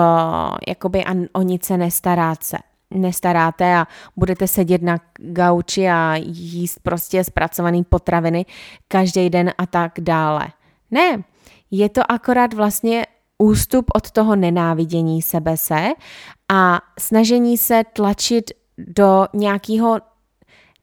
jakoby 0.67 1.05
a 1.05 1.15
o 1.34 1.41
nic 1.41 1.65
se 1.65 1.77
nestaráte 1.77 2.58
nestaráte 2.91 3.75
a 3.75 3.88
budete 4.15 4.47
sedět 4.47 4.81
na 4.81 4.97
gauči 5.17 5.89
a 5.89 6.15
jíst 6.25 6.79
prostě 6.84 7.23
zpracovaný 7.23 7.84
potraviny 7.84 8.45
každý 8.88 9.29
den 9.29 9.51
a 9.58 9.65
tak 9.65 9.91
dále. 9.99 10.47
Ne, 10.91 11.23
je 11.71 11.89
to 11.89 12.12
akorát 12.12 12.53
vlastně 12.53 13.05
ústup 13.38 13.86
od 13.95 14.12
toho 14.12 14.36
nenávidění 14.36 15.21
sebe 15.21 15.58
se 15.58 15.88
a 16.49 16.81
snažení 16.99 17.58
se 17.58 17.84
tlačit 17.93 18.51
do 18.77 19.27
nějakého 19.34 19.99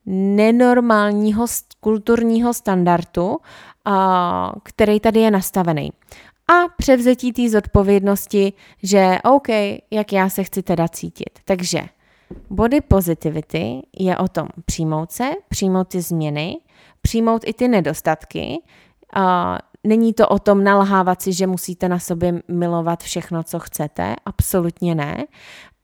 nenormálního 0.07 1.47
kulturního 1.81 2.55
standardu, 2.55 3.37
který 4.62 5.01
tady 5.01 5.21
je 5.21 5.31
nastavený. 5.31 5.93
A 6.49 6.69
převzetí 6.77 7.33
té 7.33 7.49
zodpovědnosti, 7.49 8.53
že 8.83 9.19
OK, 9.25 9.49
jak 9.91 10.12
já 10.12 10.29
se 10.29 10.45
chci 10.45 10.62
teda 10.62 10.88
cítit. 10.88 11.31
Takže 11.45 11.81
body 12.51 12.81
positivity 12.81 13.83
je 13.99 14.19
o 14.19 14.29
tom 14.29 14.49
přijmout 14.65 15.12
se, 15.12 15.31
přijmout 15.49 15.88
ty 15.88 16.01
změny, 16.01 16.57
přijmout 17.03 17.43
i 17.47 17.53
ty 17.53 17.69
nedostatky. 17.69 18.62
Není 19.85 20.12
to 20.12 20.29
o 20.29 20.38
tom 20.38 20.65
nalhávat 20.65 21.23
si, 21.23 21.33
že 21.33 21.47
musíte 21.47 21.88
na 21.88 21.99
sobě 21.99 22.43
milovat 22.49 23.03
všechno, 23.03 23.43
co 23.43 23.59
chcete, 23.59 24.17
absolutně 24.25 24.95
ne, 24.95 25.25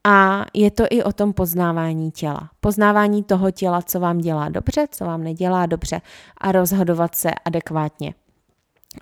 a 0.09 0.45
je 0.55 0.71
to 0.71 0.85
i 0.91 1.03
o 1.03 1.13
tom 1.13 1.33
poznávání 1.33 2.11
těla. 2.11 2.51
Poznávání 2.61 3.25
toho 3.25 3.51
těla, 3.51 3.83
co 3.83 4.01
vám 4.01 4.19
dělá 4.19 4.49
dobře, 4.49 4.87
co 4.91 5.05
vám 5.05 5.25
nedělá 5.25 5.67
dobře 5.67 6.01
a 6.39 6.53
rozhodovat 6.53 7.15
se 7.15 7.31
adekvátně. 7.45 8.15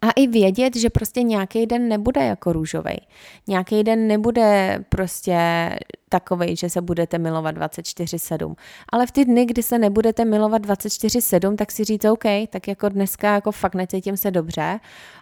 A 0.02 0.10
i 0.10 0.26
vědět, 0.26 0.76
že 0.76 0.90
prostě 0.90 1.22
nějaký 1.22 1.66
den 1.66 1.88
nebude 1.88 2.24
jako 2.24 2.52
růžový. 2.52 2.96
Nějaký 3.46 3.84
den 3.84 4.06
nebude 4.06 4.78
prostě 4.88 5.38
takový, 6.08 6.56
že 6.56 6.70
se 6.70 6.80
budete 6.80 7.18
milovat 7.18 7.56
24-7. 7.56 8.54
Ale 8.92 9.06
v 9.06 9.10
ty 9.10 9.24
dny, 9.24 9.46
kdy 9.46 9.62
se 9.62 9.78
nebudete 9.78 10.24
milovat 10.24 10.62
24-7, 10.62 11.56
tak 11.56 11.72
si 11.72 11.84
říct, 11.84 12.04
OK, 12.04 12.24
tak 12.50 12.68
jako 12.68 12.88
dneska 12.88 13.34
jako 13.34 13.52
fakt 13.52 13.74
necítím 13.74 14.16
se 14.16 14.30
dobře, 14.30 14.80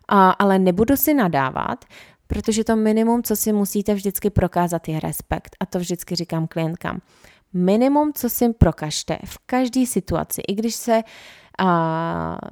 a, 0.08 0.30
ale 0.30 0.58
nebudu 0.58 0.96
si 0.96 1.14
nadávat, 1.14 1.84
Protože 2.26 2.64
to 2.64 2.76
minimum, 2.76 3.22
co 3.22 3.36
si 3.36 3.52
musíte 3.52 3.94
vždycky 3.94 4.30
prokázat, 4.30 4.88
je 4.88 5.00
respekt. 5.00 5.56
A 5.60 5.66
to 5.66 5.78
vždycky 5.78 6.16
říkám 6.16 6.46
klientkám. 6.46 7.00
Minimum, 7.52 8.12
co 8.14 8.30
si 8.30 8.52
prokažte 8.52 9.18
v 9.24 9.38
každé 9.46 9.86
situaci, 9.86 10.42
i 10.48 10.54
když 10.54 10.74
se 10.74 11.02
uh, 11.62 11.68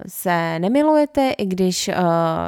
se 0.08 0.58
nemilujete, 0.58 1.30
i 1.30 1.46
když 1.46 1.88
uh, 1.88 1.94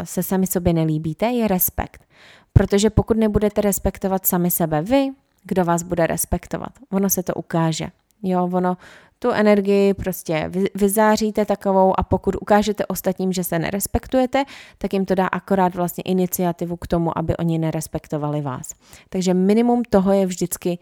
se 0.05 0.23
sami 0.23 0.47
sobě 0.47 0.73
nelíbíte, 0.73 1.27
je 1.27 1.49
respekt. 1.49 2.05
Protože 2.53 2.91
pokud 2.91 3.17
nebudete 3.17 3.61
respektovat 3.61 4.27
sami 4.27 4.51
sebe 4.51 4.83
vy, 4.83 5.11
kdo 5.45 5.65
vás 5.65 5.83
bude 5.83 6.07
respektovat? 6.07 6.71
Ono 6.91 7.11
se 7.11 7.23
to 7.23 7.35
ukáže. 7.35 7.91
Jo, 8.25 8.51
ono 8.53 8.77
tu 9.19 9.31
energii 9.31 9.95
prostě 9.95 10.51
vyzáříte 10.75 11.45
takovou 11.45 12.01
a 12.01 12.03
pokud 12.03 12.37
ukážete 12.41 12.87
ostatním, 12.87 13.33
že 13.33 13.45
se 13.45 13.59
nerespektujete, 13.59 14.45
tak 14.79 14.93
jim 14.93 15.05
to 15.05 15.15
dá 15.15 15.27
akorát 15.27 15.75
vlastně 15.75 16.03
iniciativu 16.03 16.77
k 16.77 16.87
tomu, 16.87 17.19
aby 17.19 17.37
oni 17.37 17.59
nerespektovali 17.59 18.41
vás. 18.41 18.75
Takže 19.09 19.35
minimum 19.35 19.83
toho 19.91 20.13
je 20.13 20.27
vždycky 20.27 20.79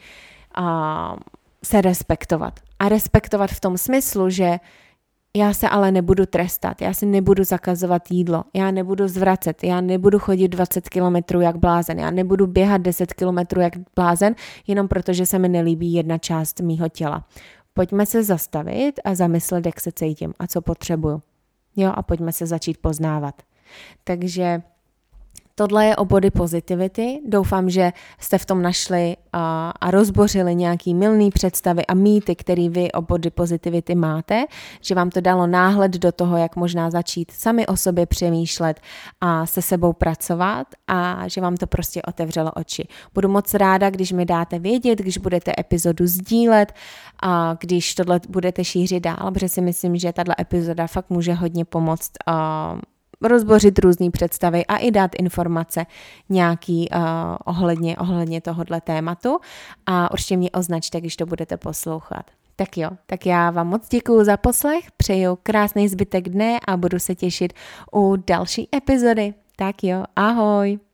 uh, 0.59 0.65
se 1.65 1.81
respektovat. 1.81 2.61
A 2.79 2.89
respektovat 2.89 3.51
v 3.51 3.61
tom 3.61 3.79
smyslu, 3.79 4.31
že 4.31 4.59
já 5.37 5.55
se 5.55 5.69
ale 5.69 5.93
nebudu 5.93 6.27
trestat, 6.27 6.83
já 6.83 6.95
si 6.95 7.07
nebudu 7.07 7.45
zakazovat 7.45 8.11
jídlo, 8.11 8.45
já 8.55 8.71
nebudu 8.71 9.09
zvracet, 9.09 9.65
já 9.65 9.81
nebudu 9.81 10.19
chodit 10.19 10.49
20 10.49 10.89
kilometrů 10.89 11.41
jak 11.41 11.57
blázen, 11.57 11.99
já 11.99 12.11
nebudu 12.11 12.47
běhat 12.47 12.81
10 12.81 13.13
kilometrů 13.13 13.61
jak 13.61 13.73
blázen, 13.97 14.35
jenom 14.67 14.89
protože 14.89 15.27
se 15.27 15.39
mi 15.39 15.49
nelíbí 15.49 15.93
jedna 15.93 16.19
část 16.19 16.61
mýho 16.61 16.89
těla. 16.89 17.25
Pojďme 17.75 18.07
se 18.07 18.23
zastavit 18.23 19.01
a 19.05 19.15
zamyslet, 19.15 19.67
jak 19.67 19.81
se 19.81 19.93
cítím 19.93 20.35
a 20.39 20.47
co 20.47 20.63
potřebuju. 20.63 21.23
Jo, 21.77 21.93
a 21.95 22.03
pojďme 22.03 22.33
se 22.33 22.47
začít 22.47 22.79
poznávat. 22.79 23.43
Takže 24.05 24.63
Tohle 25.63 25.87
je 25.87 25.97
o 25.97 26.05
body 26.05 26.31
positivity. 26.31 27.21
Doufám, 27.27 27.71
že 27.71 27.93
jste 28.19 28.39
v 28.39 28.47
tom 28.47 28.63
našli 28.63 29.17
a, 29.33 29.73
a 29.81 29.91
rozbořili 29.91 30.55
nějaký 30.55 30.95
milný 30.95 31.31
představy 31.31 31.87
a 31.87 31.95
mýty, 31.95 32.37
který 32.37 32.69
vy 32.69 32.93
o 32.93 33.03
body 33.03 33.31
positivity 33.31 33.95
máte, 33.95 34.45
že 34.81 34.95
vám 34.95 35.11
to 35.11 35.21
dalo 35.21 35.47
náhled 35.47 35.93
do 35.93 36.13
toho, 36.13 36.37
jak 36.37 36.57
možná 36.57 36.91
začít 36.91 37.31
sami 37.31 37.67
o 37.67 37.77
sobě 37.77 38.07
přemýšlet 38.07 38.81
a 39.21 39.47
se 39.47 39.63
sebou 39.63 39.93
pracovat 39.93 40.67
a 40.87 41.29
že 41.29 41.41
vám 41.41 41.57
to 41.57 41.67
prostě 41.67 42.03
otevřelo 42.03 42.53
oči. 42.53 42.89
Budu 43.15 43.29
moc 43.29 43.55
ráda, 43.55 43.91
když 43.91 44.13
mi 44.13 44.25
dáte 44.25 44.59
vědět, 44.59 44.99
když 44.99 45.19
budete 45.19 45.53
epizodu 45.59 46.07
sdílet 46.07 46.73
a 47.23 47.57
když 47.61 47.95
tohle 47.95 48.21
budete 48.29 48.65
šířit 48.65 49.03
dál, 49.03 49.31
protože 49.35 49.49
si 49.49 49.61
myslím, 49.61 49.97
že 49.97 50.13
tato 50.13 50.33
epizoda 50.41 50.87
fakt 50.87 51.11
může 51.11 51.35
hodně 51.35 51.65
pomoct 51.65 52.11
uh, 52.29 52.81
rozbořit 53.23 53.79
různé 53.79 54.11
představy 54.11 54.67
a 54.67 54.77
i 54.77 54.91
dát 54.91 55.11
informace 55.19 55.87
nějaký 56.29 56.89
uh, 56.95 57.01
ohledně, 57.45 57.97
ohledně 57.97 58.41
tohohle 58.41 58.81
tématu 58.81 59.39
a 59.87 60.11
určitě 60.11 60.37
mě 60.37 60.51
označte, 60.51 61.01
když 61.01 61.17
to 61.17 61.27
budete 61.27 61.57
poslouchat. 61.57 62.31
Tak 62.57 62.79
jo, 62.79 62.91
tak 63.07 63.27
já 63.27 63.51
vám 63.51 63.69
moc 63.69 63.89
děkuju 63.89 64.25
za 64.25 64.37
poslech, 64.37 64.93
přeju 64.97 65.39
krásný 65.43 65.89
zbytek 65.89 66.29
dne 66.29 66.59
a 66.67 66.77
budu 66.77 66.99
se 66.99 67.15
těšit 67.15 67.53
u 67.95 68.17
další 68.27 68.69
epizody. 68.77 69.35
Tak 69.57 69.85
jo, 69.85 70.05
ahoj! 70.17 70.92